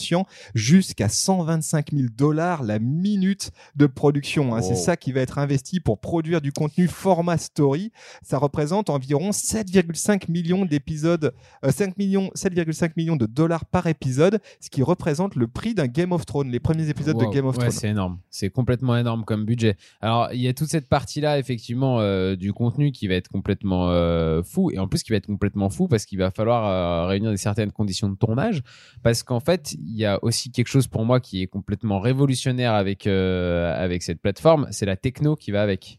jusqu'à 0.55 1.09
125 1.09 1.93
000 1.93 2.09
dollars 2.17 2.63
la 2.63 2.79
minute 2.79 3.51
de 3.77 3.87
production. 3.87 4.55
Hein. 4.55 4.63
C'est 4.63 4.75
ça 4.75 4.97
qui 4.97 5.13
va 5.13 5.21
être 5.21 5.39
investi 5.39 5.81
pour 5.81 5.99
produire 5.99 6.41
du 6.41 6.53
contenu 6.53 6.89
format 6.89 7.39
story. 7.39 7.93
Ça 8.23 8.39
représente 8.39 8.91
environ 8.91 9.31
7,5 9.31 10.31
millions 10.31 10.65
d'épisodes, 10.65 11.35
5 11.69 11.89
euh, 11.89 11.93
millions, 11.97 12.31
7,5 12.35 12.93
millions 12.97 13.17
de 13.17 13.27
dollars 13.27 13.65
par 13.65 13.87
épisode, 13.87 14.41
ce 14.61 14.71
qui 14.71 14.83
représente 14.83 15.37
le 15.37 15.47
prix 15.47 15.75
d'un 15.75 15.87
Game 15.87 16.13
of 16.13 16.27
Thrones, 16.27 16.51
les 16.51 16.61
premiers 16.61 16.89
épisodes 16.89 17.19
de 17.19 17.27
Game 17.27 17.47
of 17.47 17.59
Thrones. 17.59 17.71
C'est 17.71 17.89
énorme, 17.89 18.19
c'est 18.31 18.51
complètement 18.51 18.97
énorme 18.97 19.25
comme 19.25 19.45
budget. 19.45 19.77
Alors 20.01 20.29
il 20.33 20.41
y 20.41 20.49
a 20.49 20.55
toute 20.55 20.69
cette 20.69 20.89
partie-là 20.89 21.39
effectivement 21.39 22.01
euh, 22.01 22.37
du 22.37 22.53
contenu 22.53 22.93
qui 22.93 23.09
va 23.09 23.15
être 23.15 23.29
complètement 23.29 23.91
euh, 23.91 24.43
fou 24.43 24.71
et 24.71 24.79
en 24.79 24.89
plus 24.89 25.03
qui 25.03 25.13
va 25.13 25.17
être 25.17 25.27
complètement 25.27 25.71
fou 25.71 25.89
parce 25.89 26.05
qu'il 26.07 26.19
va 26.19 26.31
falloir 26.31 27.09
réunir 27.09 27.31
des 27.31 27.37
certaines 27.37 27.73
conditions 27.73 28.09
de 28.09 28.17
tournage 28.17 28.63
parce 29.03 29.23
qu'en 29.23 29.41
fait 29.41 29.75
il 29.91 29.97
y 29.99 30.05
a 30.05 30.23
aussi 30.23 30.51
quelque 30.51 30.69
chose 30.69 30.87
pour 30.87 31.05
moi 31.05 31.21
qui 31.21 31.43
est 31.43 31.47
complètement 31.47 32.01
révolutionnaire 32.01 32.75
avec, 32.75 33.07
euh, 33.07 33.99
cette 34.01 34.21
plateforme, 34.21 34.69
c'est 34.71 34.87
la 34.87 34.97
techno 34.97 35.37
qui 35.37 35.51
va 35.51 35.63
avec. 35.63 35.99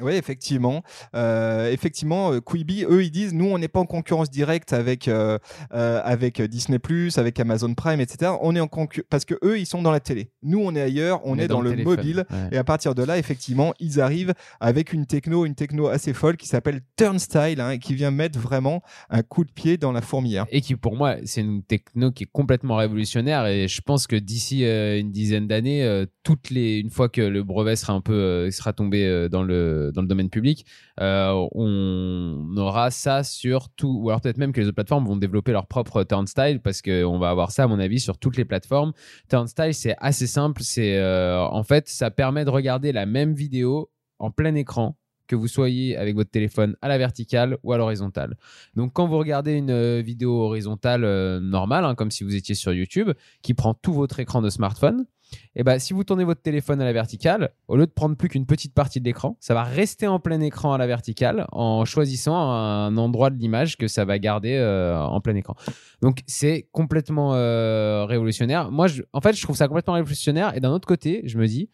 Oui, 0.00 0.14
effectivement. 0.14 0.82
Euh, 1.14 1.70
effectivement, 1.70 2.32
euh, 2.32 2.40
Quibi, 2.40 2.84
eux, 2.84 3.04
ils 3.04 3.10
disent, 3.10 3.34
nous, 3.34 3.46
on 3.46 3.58
n'est 3.58 3.68
pas 3.68 3.80
en 3.80 3.86
concurrence 3.86 4.30
directe 4.30 4.72
avec 4.72 5.08
euh, 5.08 5.38
euh 5.74 6.00
avec 6.02 6.40
Disney+, 6.42 6.78
avec 7.16 7.40
Amazon 7.40 7.74
Prime, 7.74 8.00
etc. 8.00 8.32
On 8.40 8.56
est 8.56 8.60
en 8.60 8.68
parce 9.10 9.24
que 9.24 9.34
eux, 9.44 9.58
ils 9.58 9.66
sont 9.66 9.82
dans 9.82 9.90
la 9.90 10.00
télé. 10.00 10.30
Nous, 10.42 10.58
on 10.58 10.74
est 10.74 10.80
ailleurs, 10.80 11.20
on, 11.24 11.38
est, 11.38 11.48
dans, 11.48 11.60
le, 11.60 11.76
mobile. 11.76 12.24
Et 12.52 12.56
à 12.56 12.64
partir 12.64 12.94
de 12.94 13.02
là, 13.02 13.18
effectivement, 13.18 13.74
ils 13.78 14.00
arrivent 14.00 14.32
avec 14.60 14.92
une 14.92 15.06
techno, 15.06 15.44
une 15.44 15.54
techno 15.54 15.88
assez 15.88 16.12
folle 16.12 16.36
qui 16.36 16.48
s'appelle 16.48 16.80
Turnstile, 16.96 17.60
hein, 17.60 17.70
et 17.70 17.78
qui 17.78 17.94
vient 17.94 18.10
mettre 18.10 18.38
vraiment 18.38 18.82
un 19.10 19.22
coup 19.22 19.44
de 19.44 19.50
pied 19.50 19.76
dans 19.76 19.92
la 19.92 20.00
fourmilière. 20.00 20.46
Et 20.50 20.60
qui, 20.60 20.76
pour 20.76 20.96
moi, 20.96 21.16
c'est 21.24 21.42
une 21.42 21.62
techno 21.62 22.10
qui 22.10 22.24
est 22.24 22.30
complètement 22.32 22.76
révolutionnaire. 22.76 23.46
Et 23.46 23.68
je 23.68 23.80
pense 23.82 24.06
que 24.06 24.16
d'ici 24.16 24.64
une 24.64 25.12
dizaine 25.12 25.46
d'années, 25.46 26.04
toutes 26.22 26.50
les, 26.50 26.78
une 26.78 26.90
fois 26.90 27.08
que 27.08 27.20
le 27.20 27.42
brevet 27.42 27.76
sera 27.76 27.92
un 27.92 28.00
peu, 28.00 28.50
sera 28.50 28.72
tombé 28.72 29.28
dans 29.30 29.42
le 29.42 29.89
dans 29.92 30.02
le 30.02 30.08
domaine 30.08 30.30
public, 30.30 30.66
euh, 31.00 31.48
on 31.52 32.56
aura 32.56 32.90
ça 32.90 33.22
sur 33.22 33.68
tout, 33.70 33.98
ou 34.00 34.10
alors 34.10 34.20
peut-être 34.20 34.38
même 34.38 34.52
que 34.52 34.60
les 34.60 34.66
autres 34.66 34.74
plateformes 34.74 35.06
vont 35.06 35.16
développer 35.16 35.52
leur 35.52 35.66
propre 35.66 36.02
Turnstile 36.04 36.60
parce 36.60 36.82
qu'on 36.82 37.18
va 37.18 37.30
avoir 37.30 37.50
ça, 37.50 37.64
à 37.64 37.66
mon 37.66 37.78
avis, 37.78 38.00
sur 38.00 38.18
toutes 38.18 38.36
les 38.36 38.44
plateformes. 38.44 38.92
Turnstile, 39.28 39.74
c'est 39.74 39.96
assez 39.98 40.26
simple. 40.26 40.62
C'est 40.62 40.96
euh, 40.98 41.40
en 41.42 41.62
fait, 41.62 41.88
ça 41.88 42.10
permet 42.10 42.44
de 42.44 42.50
regarder 42.50 42.92
la 42.92 43.06
même 43.06 43.34
vidéo 43.34 43.90
en 44.18 44.30
plein 44.30 44.54
écran 44.54 44.96
que 45.26 45.36
vous 45.36 45.48
soyez 45.48 45.96
avec 45.96 46.16
votre 46.16 46.30
téléphone 46.30 46.76
à 46.82 46.88
la 46.88 46.98
verticale 46.98 47.56
ou 47.62 47.72
à 47.72 47.78
l'horizontale. 47.78 48.36
Donc 48.74 48.92
quand 48.92 49.06
vous 49.06 49.16
regardez 49.16 49.52
une 49.52 49.70
euh, 49.70 50.02
vidéo 50.04 50.42
horizontale 50.42 51.02
normale, 51.38 51.84
hein, 51.84 51.94
comme 51.94 52.10
si 52.10 52.24
vous 52.24 52.34
étiez 52.34 52.56
sur 52.56 52.72
YouTube, 52.72 53.10
qui 53.42 53.54
prend 53.54 53.74
tout 53.74 53.92
votre 53.92 54.18
écran 54.18 54.42
de 54.42 54.50
smartphone, 54.50 55.06
et 55.32 55.60
eh 55.60 55.62
ben, 55.64 55.78
si 55.78 55.92
vous 55.92 56.04
tournez 56.04 56.24
votre 56.24 56.42
téléphone 56.42 56.80
à 56.80 56.84
la 56.84 56.92
verticale, 56.92 57.50
au 57.68 57.76
lieu 57.76 57.86
de 57.86 57.90
prendre 57.90 58.16
plus 58.16 58.28
qu'une 58.28 58.46
petite 58.46 58.74
partie 58.74 59.00
de 59.00 59.04
l'écran, 59.04 59.36
ça 59.40 59.54
va 59.54 59.64
rester 59.64 60.06
en 60.06 60.20
plein 60.20 60.40
écran 60.40 60.72
à 60.72 60.78
la 60.78 60.86
verticale 60.86 61.46
en 61.52 61.84
choisissant 61.84 62.36
un 62.36 62.96
endroit 62.96 63.30
de 63.30 63.36
l'image 63.36 63.76
que 63.76 63.88
ça 63.88 64.04
va 64.04 64.18
garder 64.18 64.56
euh, 64.56 64.96
en 64.96 65.20
plein 65.20 65.34
écran. 65.34 65.54
Donc 66.02 66.20
c'est 66.26 66.68
complètement 66.72 67.34
euh, 67.34 68.04
révolutionnaire. 68.04 68.70
Moi, 68.70 68.86
en 69.12 69.20
fait, 69.20 69.34
je 69.34 69.42
trouve 69.42 69.56
ça 69.56 69.68
complètement 69.68 69.94
révolutionnaire. 69.94 70.56
Et 70.56 70.60
d'un 70.60 70.70
autre 70.70 70.86
côté, 70.86 71.22
je 71.24 71.38
me 71.38 71.46
dis, 71.46 71.68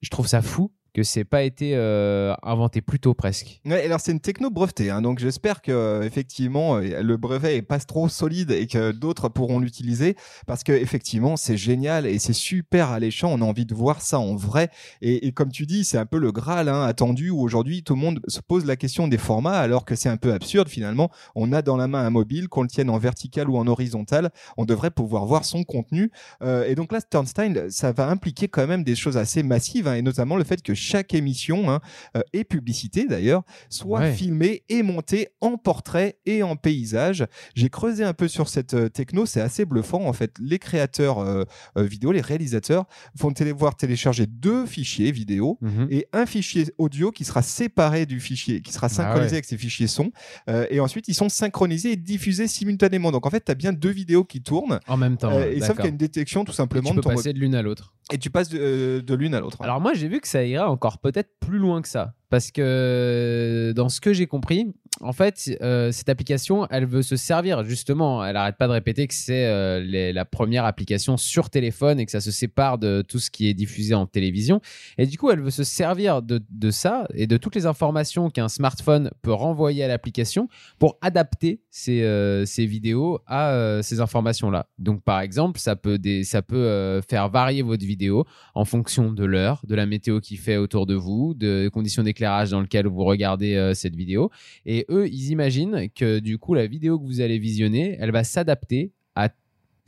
je 0.00 0.10
trouve 0.10 0.26
ça 0.26 0.42
fou 0.42 0.72
que 0.94 1.02
c'est 1.02 1.24
pas 1.24 1.42
été 1.42 1.72
euh, 1.74 2.34
inventé 2.42 2.82
plus 2.82 3.00
tôt 3.00 3.14
presque. 3.14 3.60
Ouais, 3.64 3.84
alors 3.84 4.00
c'est 4.00 4.12
une 4.12 4.20
techno 4.20 4.50
brevetée, 4.50 4.90
hein, 4.90 5.00
donc 5.00 5.18
j'espère 5.18 5.62
que 5.62 5.72
euh, 5.72 6.02
effectivement 6.02 6.76
euh, 6.76 7.02
le 7.02 7.16
brevet 7.16 7.56
est 7.56 7.62
pas 7.62 7.78
trop 7.78 8.08
solide 8.08 8.50
et 8.50 8.66
que 8.66 8.92
d'autres 8.92 9.30
pourront 9.30 9.58
l'utiliser 9.58 10.16
parce 10.46 10.62
que 10.62 10.72
effectivement 10.72 11.36
c'est 11.36 11.56
génial 11.56 12.06
et 12.06 12.18
c'est 12.18 12.34
super 12.34 12.90
alléchant. 12.90 13.30
On 13.32 13.40
a 13.40 13.44
envie 13.44 13.64
de 13.64 13.74
voir 13.74 14.02
ça 14.02 14.18
en 14.18 14.36
vrai 14.36 14.68
et, 15.00 15.32
comme 15.32 15.50
tu 15.50 15.66
dis, 15.66 15.84
c'est 15.84 15.98
un 15.98 16.06
peu 16.06 16.18
le 16.18 16.30
Graal 16.30 16.68
hein, 16.68 16.82
attendu 16.82 17.30
où 17.30 17.40
aujourd'hui 17.40 17.82
tout 17.82 17.94
le 17.94 18.00
monde 18.00 18.20
se 18.28 18.40
pose 18.40 18.66
la 18.66 18.76
question 18.76 19.08
des 19.08 19.18
formats 19.18 19.58
alors 19.58 19.84
que 19.84 19.94
c'est 19.94 20.10
un 20.10 20.18
peu 20.18 20.32
absurde 20.32 20.68
finalement. 20.68 21.10
On 21.34 21.52
a 21.52 21.62
dans 21.62 21.76
la 21.76 21.88
main 21.88 22.04
un 22.04 22.10
mobile, 22.10 22.48
qu'on 22.48 22.62
le 22.62 22.68
tienne 22.68 22.90
en 22.90 22.98
vertical 22.98 23.48
ou 23.48 23.56
en 23.56 23.66
horizontal, 23.66 24.30
on 24.58 24.64
devrait 24.66 24.90
pouvoir 24.90 25.24
voir 25.24 25.44
son 25.44 25.64
contenu. 25.64 26.10
et 26.42 26.74
donc 26.74 26.92
là, 26.92 27.00
Turnstile, 27.00 27.66
ça 27.70 27.92
va 27.92 28.08
impliquer 28.08 28.48
quand 28.48 28.66
même 28.66 28.84
des 28.84 28.94
choses 28.94 29.16
assez 29.16 29.42
massives 29.42 29.88
hein, 29.88 29.94
et 29.94 30.02
notamment 30.02 30.36
le 30.36 30.44
fait 30.44 30.62
que 30.62 30.74
chaque 30.82 31.14
émission 31.14 31.70
hein, 31.70 31.80
euh, 32.16 32.20
et 32.32 32.44
publicité 32.44 33.06
d'ailleurs 33.06 33.42
soit 33.70 34.00
Ouais. 34.00 34.12
filmée 34.12 34.62
et 34.68 34.82
montée 34.82 35.28
en 35.40 35.56
portrait 35.56 36.18
et 36.26 36.42
en 36.42 36.56
paysage. 36.56 37.24
J'ai 37.54 37.68
creusé 37.68 38.04
un 38.04 38.14
peu 38.14 38.26
sur 38.28 38.48
cette 38.48 38.74
euh, 38.74 38.88
techno, 38.88 39.26
c'est 39.26 39.40
assez 39.40 39.64
bluffant 39.64 40.04
en 40.06 40.12
fait. 40.12 40.32
Les 40.40 40.58
créateurs 40.58 41.18
euh, 41.20 41.44
vidéo, 41.76 42.10
les 42.12 42.20
réalisateurs 42.20 42.84
vont 43.14 43.32
télé 43.32 43.52
voir 43.52 43.76
télécharger 43.76 44.26
deux 44.26 44.66
fichiers 44.66 45.12
vidéo 45.12 45.58
Mhm. 45.60 45.88
et 45.90 46.06
un 46.12 46.26
fichier 46.26 46.66
audio 46.78 47.10
qui 47.12 47.24
sera 47.24 47.42
séparé 47.42 48.06
du 48.06 48.18
fichier, 48.20 48.60
qui 48.62 48.72
sera 48.72 48.88
synchronisé 48.88 49.20
Ah 49.20 49.26
ouais. 49.26 49.32
avec 49.34 49.44
ces 49.44 49.56
fichiers 49.58 49.86
son. 49.86 50.10
Euh, 50.48 50.66
et 50.70 50.80
ensuite, 50.80 51.06
ils 51.08 51.14
sont 51.14 51.28
synchronisés 51.28 51.92
et 51.92 51.96
diffusés 51.96 52.48
simultanément. 52.48 53.12
Donc 53.12 53.26
en 53.26 53.30
fait, 53.30 53.44
tu 53.44 53.52
as 53.52 53.54
bien 53.54 53.72
deux 53.72 53.90
vidéos 53.90 54.24
qui 54.24 54.42
tournent. 54.42 54.80
En 54.88 54.96
même 54.96 55.16
temps. 55.16 55.30
euh, 55.32 55.50
et 55.52 55.60
sauf 55.60 55.76
qu'il 55.76 55.84
y 55.84 55.88
a 55.88 55.90
une 55.90 55.96
détection 55.96 56.44
tout 56.44 56.52
Et 56.52 56.54
simplement 56.54 56.90
tu 56.90 56.96
de 56.96 57.00
peux 57.00 57.08
ton 57.10 57.14
passer 57.16 57.32
de 57.32 57.38
l'une 57.38 57.54
à 57.54 57.62
l'autre. 57.62 57.94
et 58.12 58.18
tu 58.18 58.30
passes 58.30 58.48
de, 58.48 59.02
de 59.06 59.14
l'une 59.14 59.34
à 59.34 59.40
l'autre. 59.40 59.58
Alors 59.62 59.80
moi 59.80 59.92
j'ai 59.94 60.08
vu 60.08 60.20
que 60.20 60.28
ça 60.28 60.44
ira 60.44 60.70
encore 60.72 60.98
peut-être 60.98 61.30
plus 61.38 61.58
loin 61.58 61.82
que 61.82 61.88
ça. 61.88 62.14
Parce 62.30 62.50
que 62.50 63.72
dans 63.76 63.88
ce 63.88 64.00
que 64.00 64.12
j'ai 64.12 64.26
compris, 64.26 64.74
en 65.00 65.12
fait 65.12 65.56
euh, 65.62 65.90
cette 65.90 66.08
application 66.08 66.66
elle 66.70 66.86
veut 66.86 67.02
se 67.02 67.16
servir 67.16 67.64
justement, 67.64 68.24
elle 68.24 68.36
arrête 68.36 68.56
pas 68.56 68.66
de 68.66 68.72
répéter 68.72 69.06
que 69.06 69.14
c'est 69.14 69.46
euh, 69.46 70.12
la 70.12 70.24
première 70.24 70.64
application 70.64 71.16
sur 71.16 71.50
téléphone 71.50 71.98
et 71.98 72.06
que 72.06 72.12
ça 72.12 72.20
se 72.20 72.30
sépare 72.30 72.78
de 72.78 73.02
tout 73.06 73.18
ce 73.18 73.30
qui 73.30 73.48
est 73.48 73.54
diffusé 73.54 73.94
en 73.94 74.06
télévision 74.06 74.60
et 74.98 75.06
du 75.06 75.16
coup 75.16 75.30
elle 75.30 75.40
veut 75.40 75.50
se 75.50 75.64
servir 75.64 76.22
de, 76.22 76.70
ça 76.70 77.06
et 77.14 77.26
de 77.26 77.36
toutes 77.36 77.54
les 77.54 77.66
informations 77.66 78.30
qu'un 78.30 78.48
smartphone 78.48 79.10
peut 79.22 79.32
renvoyer 79.32 79.82
à 79.82 79.88
l'application 79.88 80.48
pour 80.78 80.98
adapter 81.00 81.60
ces, 81.70 82.02
euh, 82.02 82.44
vidéos 82.58 83.20
à 83.26 83.80
ces 83.82 84.00
informations 84.00 84.50
là. 84.50 84.66
Donc 84.78 85.02
par 85.02 85.20
exemple 85.20 85.58
ça 85.58 85.74
peut, 85.74 85.98
des, 85.98 86.22
faire 86.24 87.28
varier 87.28 87.62
votre 87.62 87.84
vidéo 87.84 88.24
en 88.54 88.64
fonction 88.64 89.10
de 89.10 89.24
l'heure, 89.24 89.62
de 89.66 89.74
la 89.74 89.86
météo 89.86 90.20
qui 90.20 90.36
fait 90.36 90.56
autour 90.56 90.86
de 90.86 90.94
vous, 90.94 91.34
de 91.34 91.68
conditions 91.72 92.02
d'éclairage 92.02 92.50
dans 92.50 92.60
lesquelles 92.60 92.86
vous 92.86 93.04
regardez 93.04 93.72
cette 93.74 93.96
vidéo. 93.96 94.30
Et 94.64 94.81
eux, 94.90 95.08
ils 95.08 95.30
imaginent 95.30 95.88
que 95.94 96.18
du 96.18 96.38
coup, 96.38 96.54
la 96.54 96.66
vidéo 96.66 96.98
que 96.98 97.04
vous 97.04 97.20
allez 97.20 97.38
visionner, 97.38 97.96
elle 98.00 98.12
va 98.12 98.24
s'adapter 98.24 98.92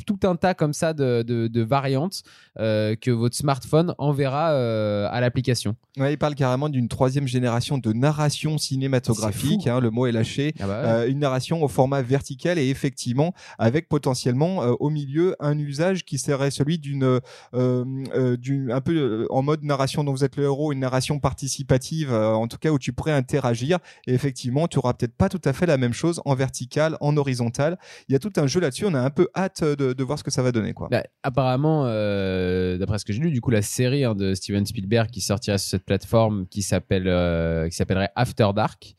tout 0.07 0.19
un 0.25 0.37
tas 0.37 0.55
comme 0.55 0.73
ça 0.73 0.93
de, 0.93 1.23
de- 1.23 1.47
de 1.49 1.63
variantes 1.63 2.23
euh, 2.59 2.95
que 2.97 3.11
votre 3.11 3.37
smartphone 3.37 3.95
enverra 3.99 4.53
euh, 4.53 5.09
à 5.11 5.21
l'application. 5.21 5.77
Ouais, 5.97 6.13
il 6.13 6.19
parle 6.19 6.35
carrément 6.35 6.69
d'une 6.69 6.89
troisième 6.89 7.27
génération 7.29 7.79
de 7.79 7.93
narration 7.93 8.59
cinématographique. 8.59 9.67
Hein, 9.67 9.81
le 9.81 9.91
mot 9.91 10.07
est 10.07 10.13
lâché. 10.13 10.53
Ah 10.61 10.67
bah 10.67 10.83
ouais. 10.83 10.89
Euh, 10.89 11.09
une 11.09 11.21
narration 11.21 11.63
au 11.63 11.69
format 11.69 12.03
vertical 12.03 12.59
et 12.59 12.69
effectivement 12.69 13.33
avec 13.59 13.89
potentiellement 13.89 14.59
au 14.59 14.91
milieu 14.91 15.37
un 15.41 15.57
usage 15.59 16.05
qui 16.05 16.19
serait 16.19 16.51
celui 16.51 16.79
d'une 16.79 17.21
un 17.53 18.81
peu 18.81 19.27
en 19.31 19.43
mode 19.43 19.63
narration 19.63 20.05
dont 20.05 20.13
vous 20.13 20.25
êtes 20.25 20.37
le 20.37 20.45
héros 20.45 20.73
une 20.73 20.81
narration 20.81 21.19
participative 21.19 22.13
en 22.13 22.47
tout 22.49 22.59
cas 22.59 22.71
où 22.71 22.79
tu 22.79 22.93
pourrais 22.93 23.13
interagir 23.13 23.79
et 24.07 24.15
effectivement 24.15 24.69
tu 24.69 24.79
auras 24.79 24.95
peut-être 24.95 25.17
pas 25.17 25.29
tout 25.29 25.41
à 25.45 25.53
fait 25.53 25.67
la 25.67 25.77
même 25.77 25.93
chose 25.93 26.21
en 26.25 26.35
vertical 26.35 26.97
en 27.01 27.17
horizontal 27.17 27.79
il 28.09 28.13
y 28.13 28.17
a 28.17 28.19
tout 28.19 28.33
un 28.37 28.47
jeu 28.47 28.61
là-dessus 28.61 28.87
on 28.87 28.95
a 28.95 29.01
un 29.01 29.11
peu 29.11 29.29
hâte 29.37 29.63
de, 29.63 29.84
de 29.93 30.05
voir 30.05 30.19
ce 30.19 30.25
que 30.25 30.31
ça 30.31 30.43
va 30.43 30.53
donner 30.53 30.73
quoi. 30.73 30.89
Bah, 30.91 31.03
apparemment, 31.23 31.85
euh, 31.87 32.79
d'après 32.79 32.99
ce 32.99 33.05
que 33.05 33.13
j'ai 33.13 33.21
lu, 33.21 33.31
du 33.31 33.41
coup, 33.41 33.51
la 33.51 33.63
série 33.63 34.05
hein, 34.05 34.15
de 34.15 34.35
Steven 34.35 34.65
Spielberg 34.65 35.11
qui 35.11 35.21
sortira 35.21 35.59
sur 35.59 35.69
cette 35.69 35.85
plateforme 35.85 36.47
qui 36.47 36.63
s'appelle, 36.63 37.09
euh, 37.09 37.69
qui 37.69 37.77
s'appellerait 37.77 38.11
After 38.17 38.49
Dark, 38.55 38.97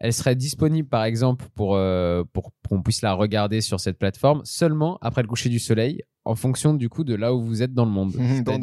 elle 0.00 0.12
serait 0.12 0.36
disponible, 0.36 0.88
par 0.88 1.04
exemple, 1.04 1.46
pour, 1.54 1.74
euh, 1.74 2.22
pour 2.32 2.52
qu'on 2.68 2.82
puisse 2.82 3.02
la 3.02 3.14
regarder 3.14 3.60
sur 3.60 3.80
cette 3.80 3.98
plateforme 3.98 4.42
seulement 4.44 4.98
après 5.00 5.22
le 5.22 5.28
coucher 5.28 5.48
du 5.48 5.58
soleil, 5.58 6.02
en 6.28 6.34
fonction 6.34 6.74
du 6.74 6.90
coup 6.90 7.04
de 7.04 7.14
là 7.14 7.34
où 7.34 7.40
vous 7.40 7.62
êtes 7.62 7.72
dans 7.72 7.86
le 7.86 7.90
monde. 7.90 8.12
Bon 8.44 8.60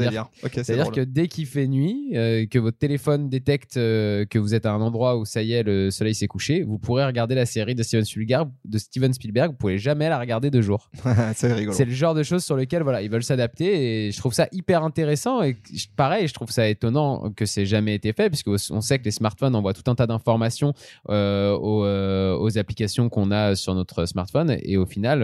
C'est-à-dire 0.53 0.91
que 0.91 1.01
dès 1.01 1.27
qu'il 1.27 1.47
fait 1.47 1.65
nuit, 1.67 2.11
euh, 2.13 2.45
que 2.45 2.59
votre 2.59 2.77
téléphone 2.77 3.27
détecte 3.27 3.77
euh, 3.77 4.23
que 4.25 4.37
vous 4.37 4.53
êtes 4.53 4.67
à 4.67 4.71
un 4.71 4.81
endroit 4.81 5.17
où 5.17 5.25
ça 5.25 5.41
y 5.41 5.53
est, 5.53 5.63
le 5.63 5.89
soleil 5.89 6.13
s'est 6.13 6.27
couché, 6.27 6.61
vous 6.61 6.77
pourrez 6.77 7.03
regarder 7.03 7.33
la 7.33 7.47
série 7.47 7.73
de 7.73 7.81
Steven 7.81 8.05
Spielberg. 8.05 8.49
De 8.65 8.77
Steven 8.77 9.11
Spielberg, 9.13 9.51
vous 9.51 9.57
pouvez 9.57 9.79
jamais 9.79 10.09
la 10.09 10.19
regarder 10.19 10.51
de 10.51 10.61
jour. 10.61 10.91
c'est 11.33 11.85
le 11.85 11.91
genre 11.91 12.13
de 12.13 12.21
choses 12.21 12.43
sur 12.43 12.55
lesquelles 12.55 12.83
voilà, 12.83 13.01
ils 13.01 13.09
veulent 13.09 13.23
s'adapter 13.23 14.05
et 14.05 14.11
je 14.11 14.17
trouve 14.19 14.33
ça 14.33 14.47
hyper 14.51 14.83
intéressant 14.83 15.41
et 15.41 15.57
pareil, 15.95 16.27
je 16.27 16.33
trouve 16.33 16.51
ça 16.51 16.69
étonnant 16.69 17.31
que 17.35 17.47
c'est 17.47 17.65
jamais 17.65 17.95
été 17.95 18.13
fait 18.13 18.29
puisque 18.29 18.49
on 18.69 18.81
sait 18.81 18.99
que 18.99 19.05
les 19.05 19.11
smartphones 19.11 19.55
envoient 19.55 19.73
tout 19.73 19.89
un 19.89 19.95
tas 19.95 20.05
d'informations 20.05 20.73
euh, 21.09 21.53
aux, 21.53 22.43
aux 22.43 22.57
applications 22.59 23.09
qu'on 23.09 23.31
a 23.31 23.55
sur 23.55 23.73
notre 23.73 24.05
smartphone 24.05 24.55
et 24.61 24.77
au 24.77 24.85
final, 24.85 25.21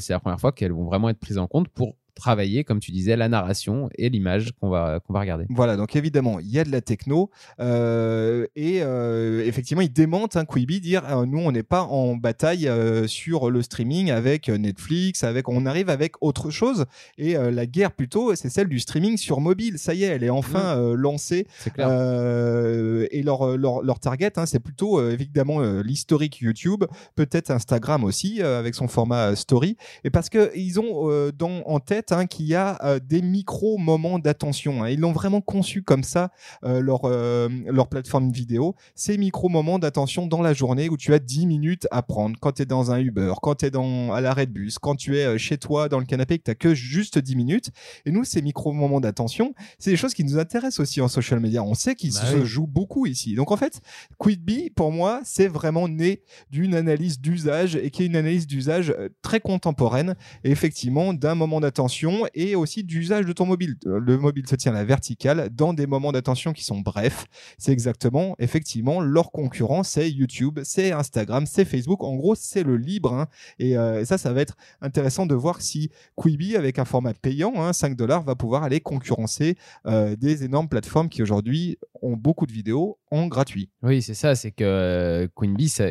c'est 0.00 0.12
la 0.12 0.18
première 0.18 0.40
fois 0.40 0.50
qu'elles 0.50 0.72
vont 0.72 0.84
vraiment 0.84 1.08
être 1.08 1.20
prises 1.20 1.38
en 1.38 1.46
compte 1.46 1.68
pour 1.68 1.83
travailler, 2.14 2.64
comme 2.64 2.80
tu 2.80 2.92
disais, 2.92 3.16
la 3.16 3.28
narration 3.28 3.88
et 3.96 4.08
l'image 4.08 4.52
qu'on 4.60 4.68
va, 4.68 5.00
qu'on 5.00 5.12
va 5.12 5.20
regarder. 5.20 5.46
Voilà, 5.50 5.76
donc 5.76 5.96
évidemment, 5.96 6.40
il 6.40 6.48
y 6.48 6.58
a 6.58 6.64
de 6.64 6.70
la 6.70 6.80
techno 6.80 7.30
euh, 7.60 8.46
et 8.56 8.80
euh, 8.82 9.44
effectivement, 9.44 9.82
il 9.82 9.92
démente 9.92 10.36
un 10.36 10.44
Quibi 10.44 10.80
dire 10.80 11.02
euh, 11.10 11.26
nous, 11.26 11.40
on 11.40 11.52
n'est 11.52 11.62
pas 11.62 11.82
en 11.82 12.16
bataille 12.16 12.70
sur 13.06 13.50
le 13.50 13.62
streaming 13.62 14.10
avec 14.10 14.48
Netflix, 14.48 15.24
avec 15.24 15.48
on 15.48 15.66
arrive 15.66 15.90
avec 15.90 16.14
autre 16.20 16.50
chose 16.50 16.86
et 17.18 17.34
la 17.34 17.66
guerre 17.66 17.92
plutôt, 17.92 18.34
c'est 18.34 18.48
celle 18.48 18.68
du 18.68 18.78
streaming 18.78 19.16
sur 19.16 19.40
mobile. 19.40 19.78
Ça 19.78 19.94
y 19.94 20.04
est, 20.04 20.08
elle 20.08 20.24
est 20.24 20.30
enfin 20.30 20.78
euh, 20.78 20.94
lancée 20.94 21.46
C'est 21.58 21.72
clair. 21.72 21.88
et 21.88 23.22
leur, 23.22 23.56
leur, 23.56 23.82
leur 23.82 23.98
target, 23.98 24.32
hein, 24.36 24.46
c'est 24.46 24.60
plutôt 24.60 25.06
évidemment 25.08 25.60
l'historique 25.60 26.40
YouTube, 26.40 26.84
peut-être 27.14 27.50
Instagram 27.50 28.04
aussi 28.04 28.42
avec 28.42 28.74
son 28.74 28.88
format 28.88 29.34
story, 29.36 29.76
et 30.04 30.10
parce 30.10 30.28
que 30.28 30.50
ils 30.54 30.78
ont 30.80 31.30
dans, 31.36 31.62
en 31.66 31.80
tête 31.80 32.03
hein, 32.12 32.26
qu'il 32.26 32.46
y 32.46 32.54
a 32.54 32.78
euh, 32.84 32.98
des 33.02 33.22
micro 33.22 33.78
moments 33.78 34.18
d'attention. 34.18 34.82
hein. 34.84 34.88
Ils 34.90 35.00
l'ont 35.00 35.12
vraiment 35.12 35.40
conçu 35.40 35.82
comme 35.82 36.02
ça 36.04 36.30
euh, 36.64 36.80
leur 36.80 37.00
euh, 37.04 37.48
leur 37.66 37.88
plateforme 37.88 38.30
vidéo. 38.30 38.74
Ces 38.94 39.16
micro 39.18 39.48
moments 39.48 39.78
d'attention 39.78 40.26
dans 40.26 40.42
la 40.42 40.54
journée 40.54 40.88
où 40.88 40.96
tu 40.96 41.12
as 41.14 41.18
10 41.18 41.46
minutes 41.46 41.86
à 41.90 42.02
prendre 42.02 42.36
quand 42.40 42.52
tu 42.52 42.62
es 42.62 42.66
dans 42.66 42.90
un 42.90 42.98
Uber, 42.98 43.34
quand 43.42 43.56
tu 43.56 43.66
es 43.66 43.70
dans 43.70 44.12
à 44.12 44.20
l'arrêt 44.20 44.46
de 44.46 44.52
bus, 44.52 44.78
quand 44.78 44.94
tu 44.96 45.16
es 45.16 45.38
chez 45.38 45.58
toi 45.58 45.88
dans 45.88 45.98
le 45.98 46.04
canapé 46.06 46.34
et 46.34 46.38
que 46.38 46.50
tu 46.52 46.56
que 46.56 46.74
juste 46.74 47.18
10 47.18 47.36
minutes. 47.36 47.70
Et 48.06 48.10
nous, 48.10 48.24
ces 48.24 48.42
micro 48.42 48.72
moments 48.72 49.00
d'attention, 49.00 49.54
c'est 49.78 49.90
des 49.90 49.96
choses 49.96 50.14
qui 50.14 50.24
nous 50.24 50.38
intéressent 50.38 50.80
aussi 50.80 51.00
en 51.00 51.08
social 51.08 51.40
media. 51.40 51.62
On 51.62 51.74
sait 51.74 51.94
qu'ils 51.94 52.12
Bah 52.14 52.20
se 52.30 52.36
oui. 52.36 52.46
jouent 52.46 52.66
beaucoup 52.66 53.06
ici. 53.06 53.34
Donc 53.34 53.50
en 53.52 53.56
fait, 53.56 53.80
Quidbee, 54.18 54.70
pour 54.70 54.92
moi, 54.92 55.20
c'est 55.24 55.48
vraiment 55.48 55.88
né 55.88 56.22
d'une 56.50 56.74
analyse 56.74 57.20
d'usage 57.20 57.76
et 57.76 57.90
qui 57.90 58.02
est 58.02 58.06
une 58.06 58.16
analyse 58.16 58.46
d'usage 58.46 58.94
très 59.22 59.40
contemporaine 59.40 60.14
et 60.44 60.50
effectivement 60.50 61.12
d'un 61.14 61.34
moment 61.34 61.60
d'attention 61.60 61.93
et 62.34 62.54
aussi 62.56 62.84
d'usage 62.84 63.24
de 63.26 63.32
ton 63.32 63.46
mobile. 63.46 63.76
Euh, 63.86 63.98
Le 63.98 64.18
mobile 64.18 64.46
se 64.48 64.56
tient 64.56 64.72
à 64.72 64.74
la 64.74 64.84
verticale 64.84 65.48
dans 65.52 65.72
des 65.74 65.86
moments 65.86 66.12
d'attention 66.12 66.52
qui 66.52 66.64
sont 66.64 66.80
brefs. 66.80 67.26
C'est 67.58 67.72
exactement, 67.72 68.34
effectivement, 68.38 69.00
leur 69.00 69.30
concurrent, 69.32 69.82
c'est 69.82 70.10
YouTube, 70.10 70.60
c'est 70.64 70.92
Instagram, 70.92 71.46
c'est 71.46 71.64
Facebook. 71.64 72.02
En 72.02 72.16
gros, 72.16 72.34
c'est 72.34 72.62
le 72.62 72.76
libre. 72.76 73.12
hein. 73.12 73.28
Et, 73.58 73.76
euh, 73.76 74.00
et 74.00 74.04
ça, 74.04 74.18
ça 74.18 74.32
va 74.32 74.40
être 74.40 74.56
intéressant 74.80 75.26
de 75.26 75.34
voir 75.34 75.60
si 75.60 75.90
Quibi, 76.16 76.56
avec 76.56 76.78
un 76.78 76.84
format 76.84 77.14
payant, 77.14 77.52
hein, 77.56 77.72
5 77.72 77.96
dollars, 77.96 78.22
va 78.24 78.34
pouvoir 78.34 78.62
aller 78.64 78.80
concurrencer 78.80 79.56
euh, 79.86 80.16
des 80.16 80.44
énormes 80.44 80.68
plateformes 80.68 81.08
qui 81.08 81.22
aujourd'hui 81.22 81.78
ont 82.02 82.16
beaucoup 82.16 82.46
de 82.46 82.52
vidéos 82.52 82.98
gratuit. 83.26 83.70
Oui, 83.82 84.02
c'est 84.02 84.14
ça, 84.14 84.34
c'est 84.34 84.50
que 84.50 84.64
euh, 84.64 85.28
Quibi, 85.34 85.68
ça, 85.68 85.84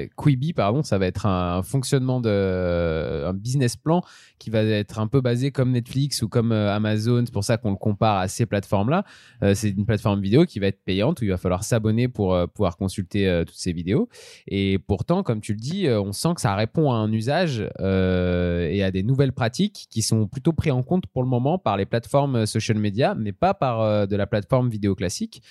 pardon, 0.56 0.84
ça 0.84 0.98
va 0.98 1.08
être 1.08 1.26
un, 1.26 1.64
fonctionnement 1.64 2.22
de 2.22 3.24
un 3.26 3.34
business 3.34 3.76
plan 3.76 4.02
qui 4.40 4.50
va 4.50 4.64
être 4.64 5.00
un 5.00 5.08
peu 5.08 5.22
basé 5.22 5.52
comme 5.52 5.72
Netflix 5.72 6.22
ou 6.22 6.30
comme 6.30 6.52
euh, 6.52 6.74
Amazon. 6.74 7.24
C'est 7.26 7.34
pour 7.34 7.44
ça 7.44 7.58
qu'on 7.58 7.72
le 7.72 7.78
compare 7.78 8.18
à 8.18 8.28
ces 8.28 8.46
plateformes-là. 8.46 9.04
Euh, 9.44 9.56
c'est 9.56 9.70
une 9.70 9.86
plateforme 9.86 10.22
vidéo 10.22 10.46
qui 10.46 10.60
va 10.60 10.68
être 10.68 10.84
payante 10.84 11.22
où 11.22 11.24
il 11.24 11.30
va 11.30 11.38
falloir 11.38 11.64
s'abonner 11.64 12.08
pour 12.08 12.34
euh, 12.34 12.48
pouvoir 12.48 12.78
consulter 12.78 13.28
euh, 13.28 13.46
toutes 13.46 13.58
ces 13.58 13.74
vidéos. 13.74 14.10
Et 14.48 14.80
pourtant, 14.80 15.24
comme 15.24 15.42
tu 15.42 15.54
le 15.54 15.60
dis, 15.60 15.88
euh, 15.88 16.02
on 16.02 16.12
sent 16.12 16.36
que 16.36 16.42
ça 16.42 16.56
répond 16.56 16.92
à 16.92 16.96
un 16.96 17.12
usage 17.12 17.68
euh, 17.80 18.68
et 18.70 18.84
à 18.84 18.92
des 18.92 19.04
nouvelles 19.04 19.34
pratiques 19.34 19.88
qui 19.90 20.02
sont 20.02 20.28
plutôt 20.28 20.54
pris 20.54 20.72
en 20.72 20.84
compte 20.84 21.08
pour 21.08 21.24
le 21.24 21.30
moment 21.30 21.58
par 21.58 21.78
les 21.78 21.86
plateformes 21.86 22.38
euh, 22.38 22.46
social 22.46 22.78
media, 22.78 23.16
mais 23.16 23.32
pas 23.32 23.54
par 23.54 23.82
euh, 23.82 24.06
de 24.06 24.16
la 24.16 24.28
plateforme 24.28 24.70
vidéo 24.70 24.96
classique. 24.96 25.42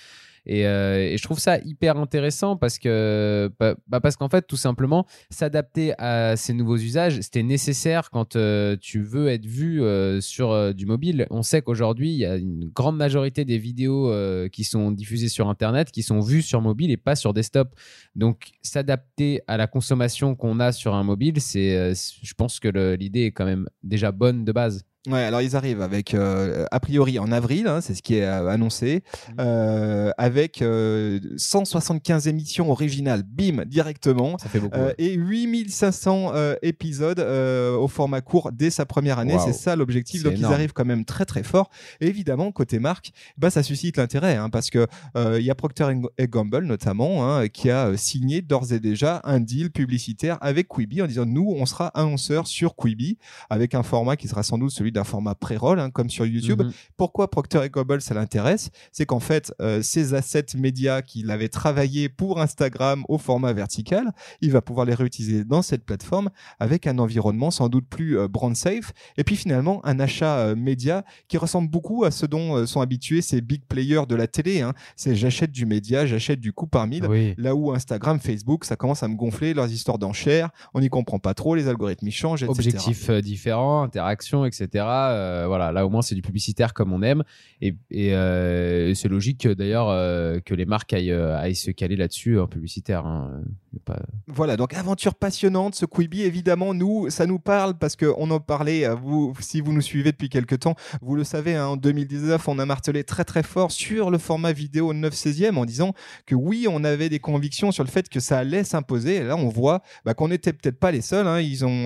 Et, 0.45 0.67
euh, 0.67 0.99
et 0.99 1.17
je 1.17 1.23
trouve 1.23 1.39
ça 1.39 1.57
hyper 1.59 1.97
intéressant 1.97 2.57
parce 2.57 2.77
que 2.77 3.49
bah, 3.59 3.75
bah 3.87 3.99
parce 4.01 4.17
qu'en 4.17 4.29
fait 4.29 4.45
tout 4.45 4.57
simplement 4.57 5.05
s'adapter 5.29 5.93
à 5.97 6.35
ces 6.35 6.53
nouveaux 6.53 6.77
usages 6.77 7.21
c'était 7.21 7.43
nécessaire 7.43 8.09
quand 8.11 8.35
euh, 8.35 8.75
tu 8.79 9.01
veux 9.01 9.29
être 9.29 9.45
vu 9.45 9.81
euh, 9.81 10.19
sur 10.19 10.73
du 10.73 10.85
mobile. 10.85 11.27
On 11.29 11.43
sait 11.43 11.61
qu'aujourd'hui 11.61 12.11
il 12.11 12.17
y 12.17 12.25
a 12.25 12.35
une 12.35 12.65
grande 12.65 12.97
majorité 12.97 13.45
des 13.45 13.57
vidéos 13.57 14.13
qui 14.49 14.63
sont 14.63 14.91
diffusées 14.91 15.29
sur 15.29 15.47
internet 15.47 15.91
qui 15.91 16.03
sont 16.03 16.19
vues 16.19 16.41
sur 16.41 16.61
mobile 16.61 16.91
et 16.91 16.97
pas 16.97 17.15
sur 17.15 17.33
desktop. 17.33 17.75
Donc 18.15 18.51
s'adapter 18.61 19.41
à 19.47 19.57
la 19.57 19.67
consommation 19.67 20.35
qu'on 20.35 20.59
a 20.59 20.71
sur 20.71 20.93
un 20.93 21.03
mobile, 21.03 21.39
c'est 21.39 21.93
je 21.93 22.33
pense 22.33 22.59
que 22.59 22.95
l'idée 22.95 23.25
est 23.25 23.31
quand 23.31 23.45
même 23.45 23.67
déjà 23.83 24.11
bonne 24.11 24.43
de 24.45 24.51
base. 24.51 24.83
Ouais, 25.09 25.19
alors 25.23 25.41
ils 25.41 25.55
arrivent 25.57 25.81
avec, 25.81 26.13
euh, 26.13 26.65
a 26.71 26.79
priori 26.79 27.19
en 27.19 27.29
avril, 27.33 27.67
hein, 27.67 27.81
c'est 27.81 27.93
ce 27.93 28.01
qui 28.01 28.15
est 28.15 28.23
euh, 28.23 28.47
annoncé, 28.47 29.03
Mhm. 29.31 29.35
euh, 29.41 30.11
avec 30.17 30.61
euh, 30.61 31.19
175 31.35 32.27
émissions 32.29 32.71
originales, 32.71 33.23
bim, 33.23 33.65
directement. 33.65 34.37
Ça 34.37 34.47
fait 34.47 34.61
beaucoup. 34.61 34.77
Euh, 34.77 34.87
ouais. 34.87 34.95
et 34.99 35.13
8500 35.13 36.31
euh, 36.33 36.55
épisodes 36.61 37.19
euh, 37.19 37.75
au 37.75 37.89
format 37.89 38.21
court 38.21 38.51
dès 38.53 38.69
sa 38.69 38.85
première 38.85 39.19
année. 39.19 39.35
C'est 39.43 39.51
ça 39.51 39.75
l'objectif. 39.75 40.23
Donc 40.23 40.33
énorme. 40.35 40.51
ils 40.51 40.55
arrivent 40.55 40.71
quand 40.73 40.85
même 40.85 41.03
très 41.03 41.25
très 41.25 41.43
fort. 41.43 41.69
Et 41.99 42.07
évidemment, 42.07 42.51
côté 42.53 42.79
marque, 42.79 43.11
bah, 43.37 43.49
ça 43.49 43.61
suscite 43.61 43.97
l'intérêt 43.97 44.37
hein, 44.37 44.49
parce 44.49 44.69
que 44.69 44.87
euh, 45.17 45.37
il 45.37 45.45
y 45.45 45.51
a 45.51 45.55
Procter 45.55 45.87
et 46.17 46.27
Gamble 46.29 46.63
notamment 46.63 47.29
hein, 47.29 47.49
qui 47.49 47.69
a 47.69 47.97
signé 47.97 48.41
d'ores 48.41 48.71
et 48.71 48.79
déjà 48.79 49.19
un 49.25 49.41
deal 49.41 49.69
publicitaire 49.69 50.37
avec 50.39 50.69
Quibi 50.69 51.01
en 51.01 51.07
disant 51.07 51.25
nous 51.25 51.53
on 51.57 51.65
sera 51.65 51.87
annonceurs 51.87 52.47
sur 52.47 52.75
Quibi 52.77 53.17
avec 53.49 53.75
un 53.75 53.83
format 53.83 54.15
qui 54.15 54.29
sera 54.29 54.43
sans 54.43 54.57
doute 54.57 54.71
celui 54.71 54.92
d'un 54.93 55.03
format 55.03 55.35
pré-roll 55.35 55.79
hein, 55.79 55.89
comme 55.89 56.09
sur 56.09 56.25
YouTube. 56.25 56.61
Mhm. 56.61 56.71
Pourquoi 56.97 57.29
Procter 57.29 57.67
Gamble 57.69 58.01
ça 58.01 58.13
l'intéresse? 58.13 58.69
C'est 58.91 59.05
qu'en 59.05 59.19
fait, 59.19 59.53
euh, 59.61 59.81
ces 59.81 60.13
assets 60.13 60.55
médias 60.55 61.01
qu'il 61.01 61.31
avait 61.31 61.49
travaillé 61.49 62.09
pour 62.09 62.39
Instagram 62.39 63.03
au 63.09 63.17
format 63.17 63.53
vertical, 63.53 64.11
il 64.41 64.51
va 64.51 64.61
pouvoir 64.61 64.85
les 64.85 64.93
réutiliser 64.93 65.43
dans 65.43 65.61
cette 65.61 65.83
plateforme 65.83 66.29
avec 66.59 66.87
un 66.87 66.99
environnement 66.99 67.51
sans 67.51 67.69
doute 67.69 67.87
plus 67.89 68.17
euh, 68.17 68.27
brand 68.27 68.55
safe. 68.55 68.93
Et 69.17 69.23
puis 69.23 69.35
finalement, 69.35 69.85
un 69.85 69.99
achat 69.99 70.37
euh, 70.39 70.55
média 70.55 71.03
qui 71.27 71.37
ressemble 71.37 71.69
beaucoup 71.69 72.03
à 72.03 72.11
ce 72.11 72.25
dont 72.25 72.55
euh, 72.55 72.65
sont 72.65 72.81
habitués 72.81 73.21
ces 73.21 73.41
big 73.41 73.63
players 73.65 74.05
de 74.07 74.15
la 74.15 74.27
télé. 74.27 74.61
Hein. 74.61 74.73
C'est 74.95 75.15
j'achète 75.15 75.51
du 75.51 75.65
média, 75.65 76.05
j'achète 76.05 76.39
du 76.39 76.53
coup 76.53 76.67
par 76.67 76.87
mille. 76.87 77.05
Oui. 77.07 77.33
Là 77.37 77.55
où 77.55 77.71
Instagram, 77.71 78.19
Facebook, 78.19 78.65
ça 78.65 78.75
commence 78.75 79.03
à 79.03 79.07
me 79.07 79.15
gonfler 79.15 79.53
leurs 79.53 79.71
histoires 79.71 79.97
d'enchères, 79.97 80.49
on 80.73 80.79
n'y 80.79 80.89
comprend 80.89 81.19
pas 81.19 81.33
trop, 81.33 81.55
les 81.55 81.67
algorithmes 81.67 82.07
ils 82.07 82.11
changent, 82.11 82.43
etc. 82.43 82.59
Objectifs 82.59 83.09
différents, 83.21 83.83
interactions, 83.83 84.45
etc. 84.45 84.82
Euh, 84.89 85.45
voilà, 85.47 85.71
là 85.71 85.85
au 85.85 85.89
moins 85.89 86.01
c'est 86.01 86.15
du 86.15 86.21
publicitaire 86.21 86.73
comme 86.73 86.93
on 86.93 87.01
aime. 87.01 87.23
Et, 87.61 87.75
euh, 88.13 88.93
c'est 88.93 89.07
logique 89.09 89.47
d'ailleurs 89.47 89.89
euh, 89.89 90.39
que 90.39 90.53
les 90.53 90.65
marques 90.65 90.93
aillent, 90.93 91.55
se 91.55 91.71
caler 91.71 91.95
là-dessus 91.95 92.39
en 92.39 92.47
publicitaire. 92.47 93.05
hein. 93.05 93.41
A 93.75 93.79
pas- 93.93 93.99
Voilà, 94.27 94.55
donc 94.57 94.73
aventure 94.73 95.15
passionnante, 95.15 95.75
ce 95.75 95.85
Quibi, 95.85 96.21
évidemment, 96.21 96.73
nous, 96.73 97.09
ça 97.09 97.25
nous 97.25 97.39
parle 97.39 97.75
parce 97.77 97.95
qu'on 97.95 98.29
en 98.29 98.39
parlait, 98.39 98.87
vous, 98.95 99.33
si 99.39 99.61
vous 99.61 99.73
nous 99.73 99.81
suivez 99.81 100.11
depuis 100.11 100.29
quelques 100.29 100.59
temps, 100.59 100.75
vous 101.01 101.15
le 101.15 101.23
savez, 101.23 101.55
hein, 101.55 101.67
en 101.67 101.75
2019, 101.77 102.47
on 102.47 102.59
a 102.59 102.65
martelé 102.65 103.03
très 103.03 103.23
très 103.23 103.43
fort 103.43 103.71
sur 103.71 104.11
le 104.11 104.17
format 104.17 104.51
vidéo 104.53 104.93
9 104.93 105.13
16e 105.13 105.57
en 105.57 105.65
disant 105.65 105.93
que 106.25 106.35
oui, 106.35 106.67
on 106.69 106.83
avait 106.83 107.09
des 107.09 107.19
convictions 107.19 107.71
sur 107.71 107.83
le 107.83 107.89
fait 107.89 108.09
que 108.09 108.19
ça 108.19 108.39
allait 108.39 108.63
s'imposer. 108.63 109.15
Et 109.17 109.23
là, 109.23 109.35
on 109.37 109.49
voit 109.49 109.81
bah, 110.05 110.13
qu'on 110.13 110.27
n'était 110.27 110.53
peut-être 110.53 110.79
pas 110.79 110.91
les 110.91 111.01
seuls. 111.01 111.27
hein. 111.27 111.39
Ils 111.39 111.65
ont, 111.65 111.85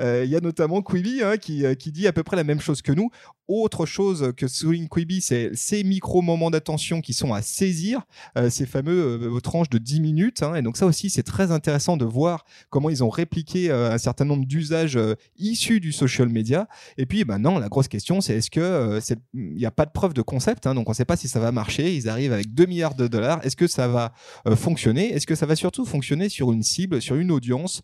il 0.00 0.28
y 0.30 0.36
a 0.36 0.40
notamment 0.40 0.80
Quibi 0.82 1.22
hein, 1.22 1.36
qui, 1.36 1.64
qui 1.76 1.92
dit 1.92 2.06
à 2.06 2.12
peu 2.12 2.19
près 2.22 2.36
la 2.36 2.44
même 2.44 2.60
chose 2.60 2.82
que 2.82 2.92
nous. 2.92 3.10
Autre 3.48 3.84
chose 3.84 4.32
que 4.36 4.46
souligne 4.46 4.86
Quibi, 4.86 5.20
c'est 5.20 5.50
ces 5.54 5.82
micro-moments 5.82 6.52
d'attention 6.52 7.00
qui 7.00 7.12
sont 7.12 7.34
à 7.34 7.42
saisir, 7.42 8.02
euh, 8.38 8.48
ces 8.48 8.64
fameux 8.64 9.18
euh, 9.20 9.40
tranches 9.40 9.68
de 9.68 9.78
10 9.78 10.00
minutes. 10.00 10.44
hein. 10.44 10.54
et 10.54 10.62
donc 10.62 10.76
ça 10.76 10.86
aussi, 10.86 11.10
c'est 11.10 11.24
très 11.24 11.50
intéressant 11.50 11.96
de 11.96 12.04
voir 12.04 12.44
comment 12.68 12.90
ils 12.90 13.02
ont 13.02 13.08
répliqué 13.08 13.70
euh, 13.70 13.90
un 13.90 13.98
certain 13.98 14.24
nombre 14.24 14.46
d'usages 14.46 14.96
issus 15.36 15.80
du 15.80 15.90
social 15.90 16.28
media. 16.28 16.68
Et 16.96 17.06
puis 17.06 17.24
maintenant, 17.24 17.58
la 17.58 17.68
grosse 17.68 17.88
question, 17.88 18.20
c'est 18.20 18.34
est-ce 18.36 18.50
que 18.50 19.00
il 19.34 19.54
n'y 19.56 19.66
a 19.66 19.72
pas 19.72 19.84
de 19.84 19.90
preuve 19.90 20.14
de 20.14 20.22
concept, 20.22 20.68
hein, 20.68 20.74
donc 20.76 20.88
on 20.88 20.92
ne 20.92 20.96
sait 20.96 21.04
pas 21.04 21.16
si 21.16 21.26
ça 21.26 21.40
va 21.40 21.50
marcher. 21.50 21.94
Ils 21.96 22.08
arrivent 22.08 22.32
avec 22.32 22.54
2 22.54 22.66
milliards 22.66 22.94
de 22.94 23.08
dollars. 23.08 23.44
Est-ce 23.44 23.56
que 23.56 23.66
ça 23.66 23.88
va 23.88 24.12
fonctionner? 24.54 25.12
Est-ce 25.12 25.26
que 25.26 25.34
ça 25.34 25.46
va 25.46 25.56
surtout 25.56 25.84
fonctionner 25.84 26.28
sur 26.28 26.52
une 26.52 26.62
cible, 26.62 27.02
sur 27.02 27.16
une 27.16 27.32
audience 27.32 27.82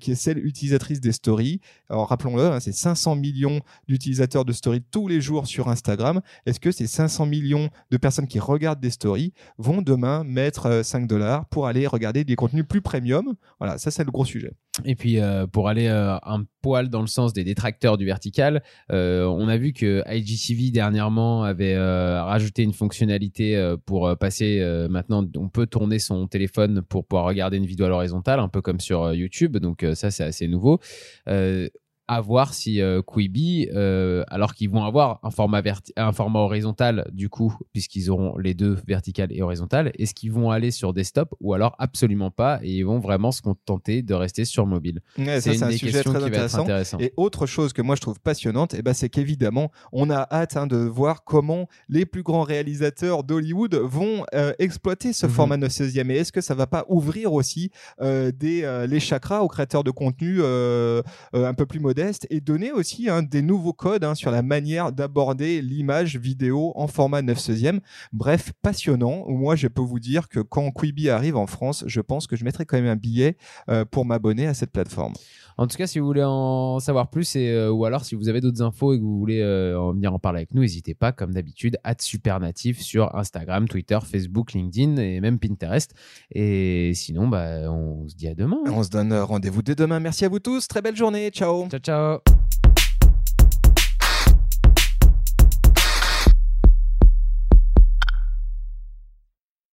qui 0.00 0.12
est 0.12 0.14
celle 0.14 0.38
utilisatrice 0.38 1.00
des 1.00 1.12
stories? 1.12 1.60
Alors 1.90 2.08
rappelons-le, 2.08 2.44
hein, 2.44 2.60
c'est 2.60 2.72
500 2.72 3.16
millions 3.16 3.60
d'utilisateurs 3.88 4.44
de 4.44 4.52
stories 4.52 4.82
tous 4.90 5.08
les 5.08 5.20
jours 5.20 5.46
sur 5.46 5.68
Instagram. 5.68 6.20
Est-ce 6.46 6.60
que 6.60 6.70
ces 6.70 6.86
500 6.86 7.26
millions 7.26 7.70
de 7.90 7.96
personnes 7.96 8.26
qui 8.26 8.40
regardent 8.40 8.80
des 8.80 8.90
stories 8.90 9.32
vont 9.58 9.82
demain 9.82 10.24
mettre 10.24 10.66
euh, 10.66 10.82
5 10.82 11.06
dollars 11.06 11.46
pour 11.46 11.66
aller 11.66 11.86
regarder 11.86 12.24
des 12.24 12.36
contenus 12.36 12.64
plus 12.68 12.82
premium? 12.82 13.34
Voilà, 13.58 13.78
ça 13.78 13.90
c'est 13.90 14.04
le 14.04 14.10
gros 14.10 14.24
sujet. 14.24 14.52
Et 14.84 14.96
puis 14.96 15.20
euh, 15.20 15.46
pour 15.46 15.68
aller 15.68 15.86
euh, 15.86 16.16
un 16.24 16.44
poil 16.60 16.88
dans 16.88 17.00
le 17.00 17.06
sens 17.06 17.32
des 17.32 17.44
détracteurs 17.44 17.96
du 17.96 18.04
vertical, 18.04 18.62
euh, 18.90 19.24
on 19.24 19.46
a 19.48 19.56
vu 19.56 19.72
que 19.72 20.02
IGTV 20.08 20.72
dernièrement 20.72 21.44
avait 21.44 21.74
euh, 21.74 22.22
rajouté 22.24 22.64
une 22.64 22.72
fonctionnalité 22.72 23.56
euh, 23.56 23.76
pour 23.76 24.08
euh, 24.08 24.16
passer 24.16 24.58
euh, 24.60 24.88
maintenant 24.88 25.24
on 25.36 25.48
peut 25.48 25.66
tourner 25.66 25.98
son 25.98 26.26
téléphone 26.26 26.82
pour 26.82 27.06
pouvoir 27.06 27.26
regarder 27.26 27.56
une 27.56 27.66
vidéo 27.66 27.86
à 27.86 27.88
l'horizontale, 27.88 28.40
un 28.40 28.48
peu 28.48 28.62
comme 28.62 28.80
sur 28.80 29.04
euh, 29.04 29.14
YouTube. 29.14 29.58
Donc 29.58 29.84
euh, 29.84 29.94
ça 29.94 30.10
c'est 30.10 30.24
assez 30.24 30.48
nouveau. 30.48 30.80
À 32.06 32.20
voir 32.20 32.52
si 32.52 32.82
euh, 32.82 33.00
Quibi, 33.00 33.66
euh, 33.72 34.24
alors 34.28 34.54
qu'ils 34.54 34.68
vont 34.68 34.84
avoir 34.84 35.20
un 35.22 35.30
format, 35.30 35.62
un 35.96 36.12
format 36.12 36.40
horizontal 36.40 37.08
du 37.12 37.30
coup, 37.30 37.56
puisqu'ils 37.72 38.10
auront 38.10 38.36
les 38.36 38.52
deux 38.52 38.76
verticales 38.86 39.32
et 39.32 39.40
horizontales, 39.40 39.90
est-ce 39.98 40.12
qu'ils 40.12 40.30
vont 40.30 40.50
aller 40.50 40.70
sur 40.70 40.92
desktop 40.92 41.34
ou 41.40 41.54
alors 41.54 41.74
absolument 41.78 42.30
pas 42.30 42.60
et 42.62 42.72
ils 42.72 42.82
vont 42.82 42.98
vraiment 42.98 43.32
se 43.32 43.40
contenter 43.40 44.02
de 44.02 44.12
rester 44.12 44.44
sur 44.44 44.66
mobile? 44.66 45.00
Ouais, 45.18 45.40
C'est 45.40 45.62
un 45.62 45.68
des 45.68 45.78
sujet 45.78 45.92
questions 45.92 46.12
très 46.12 46.24
qui 46.24 46.30
va 46.30 46.36
être 46.36 46.42
intéressant. 46.44 46.62
intéressant. 46.64 46.98
Et 46.98 47.14
autre 47.16 47.46
chose 47.46 47.72
que 47.72 47.80
moi 47.80 47.96
je 47.96 48.02
trouve 48.02 48.20
passionnante, 48.20 48.74
eh 48.74 48.82
ben, 48.82 48.92
c'est 48.92 49.08
qu'évidemment, 49.08 49.70
on 49.90 50.10
a 50.10 50.28
hâte 50.30 50.58
hein, 50.58 50.66
de 50.66 50.76
voir 50.76 51.24
comment 51.24 51.68
les 51.88 52.04
plus 52.04 52.22
grands 52.22 52.42
réalisateurs 52.42 53.24
d'Hollywood 53.24 53.76
vont 53.76 54.26
euh, 54.34 54.52
exploiter 54.58 55.14
ce 55.14 55.24
Mhm. 55.24 55.32
format 55.32 55.56
9 55.56 55.72
16e. 55.72 56.10
Et 56.10 56.16
est-ce 56.16 56.32
que 56.32 56.42
ça 56.42 56.54
va 56.54 56.66
pas 56.66 56.84
ouvrir 56.90 57.32
aussi 57.32 57.70
des, 58.02 58.84
les 58.88 59.00
chakras 59.00 59.40
aux 59.40 59.48
créateurs 59.48 59.84
de 59.84 59.90
contenu 59.90 60.42
un 60.42 61.54
peu 61.54 61.64
plus 61.66 61.80
et 62.30 62.40
donner 62.40 62.72
aussi 62.72 63.08
hein, 63.08 63.22
des 63.22 63.42
nouveaux 63.42 63.72
codes 63.72 64.04
hein, 64.04 64.14
sur 64.14 64.30
la 64.30 64.42
manière 64.42 64.92
d'aborder 64.92 65.62
l'image 65.62 66.16
vidéo 66.16 66.72
en 66.74 66.86
format 66.86 67.22
9 67.22 67.38
16e. 67.38 67.80
Bref, 68.12 68.52
passionnant. 68.62 69.24
Moi, 69.28 69.56
je 69.56 69.68
peux 69.68 69.82
vous 69.82 70.00
dire 70.00 70.28
que 70.28 70.40
quand 70.40 70.70
Quibi 70.70 71.08
arrive 71.08 71.36
en 71.36 71.46
France, 71.46 71.84
je 71.86 72.00
pense 72.00 72.26
que 72.26 72.36
je 72.36 72.44
mettrai 72.44 72.64
quand 72.66 72.76
même 72.76 72.90
un 72.90 72.96
billet 72.96 73.36
euh, 73.68 73.84
pour 73.84 74.04
m'abonner 74.04 74.46
à 74.46 74.54
cette 74.54 74.72
plateforme. 74.72 75.14
En 75.56 75.66
tout 75.66 75.76
cas, 75.76 75.86
si 75.86 75.98
vous 75.98 76.06
voulez 76.06 76.24
en 76.24 76.80
savoir 76.80 77.08
plus 77.08 77.36
et, 77.36 77.50
euh, 77.50 77.70
ou 77.70 77.84
alors 77.84 78.04
si 78.04 78.14
vous 78.14 78.28
avez 78.28 78.40
d'autres 78.40 78.62
infos 78.62 78.92
et 78.92 78.98
que 78.98 79.02
vous 79.02 79.18
voulez 79.18 79.40
euh, 79.40 79.78
en 79.78 79.92
venir 79.92 80.12
en 80.12 80.18
parler 80.18 80.38
avec 80.38 80.54
nous, 80.54 80.62
n'hésitez 80.62 80.94
pas, 80.94 81.12
comme 81.12 81.32
d'habitude, 81.32 81.78
à 81.84 81.94
Supernatif 81.98 82.80
sur 82.80 83.14
Instagram, 83.16 83.68
Twitter, 83.68 83.98
Facebook, 84.04 84.52
LinkedIn 84.52 84.96
et 84.96 85.20
même 85.20 85.38
Pinterest. 85.38 85.94
Et 86.32 86.92
sinon, 86.94 87.28
bah, 87.28 87.70
on 87.70 88.08
se 88.08 88.16
dit 88.16 88.28
à 88.28 88.34
demain. 88.34 88.58
On 88.66 88.82
se 88.82 88.90
donne 88.90 89.14
rendez-vous 89.14 89.62
dès 89.62 89.74
demain. 89.74 90.00
Merci 90.00 90.24
à 90.24 90.28
vous 90.28 90.40
tous. 90.40 90.66
Très 90.66 90.82
belle 90.82 90.96
journée. 90.96 91.30
Ciao. 91.30 91.68
Ciao, 91.68 91.80
ciao. 91.80 92.18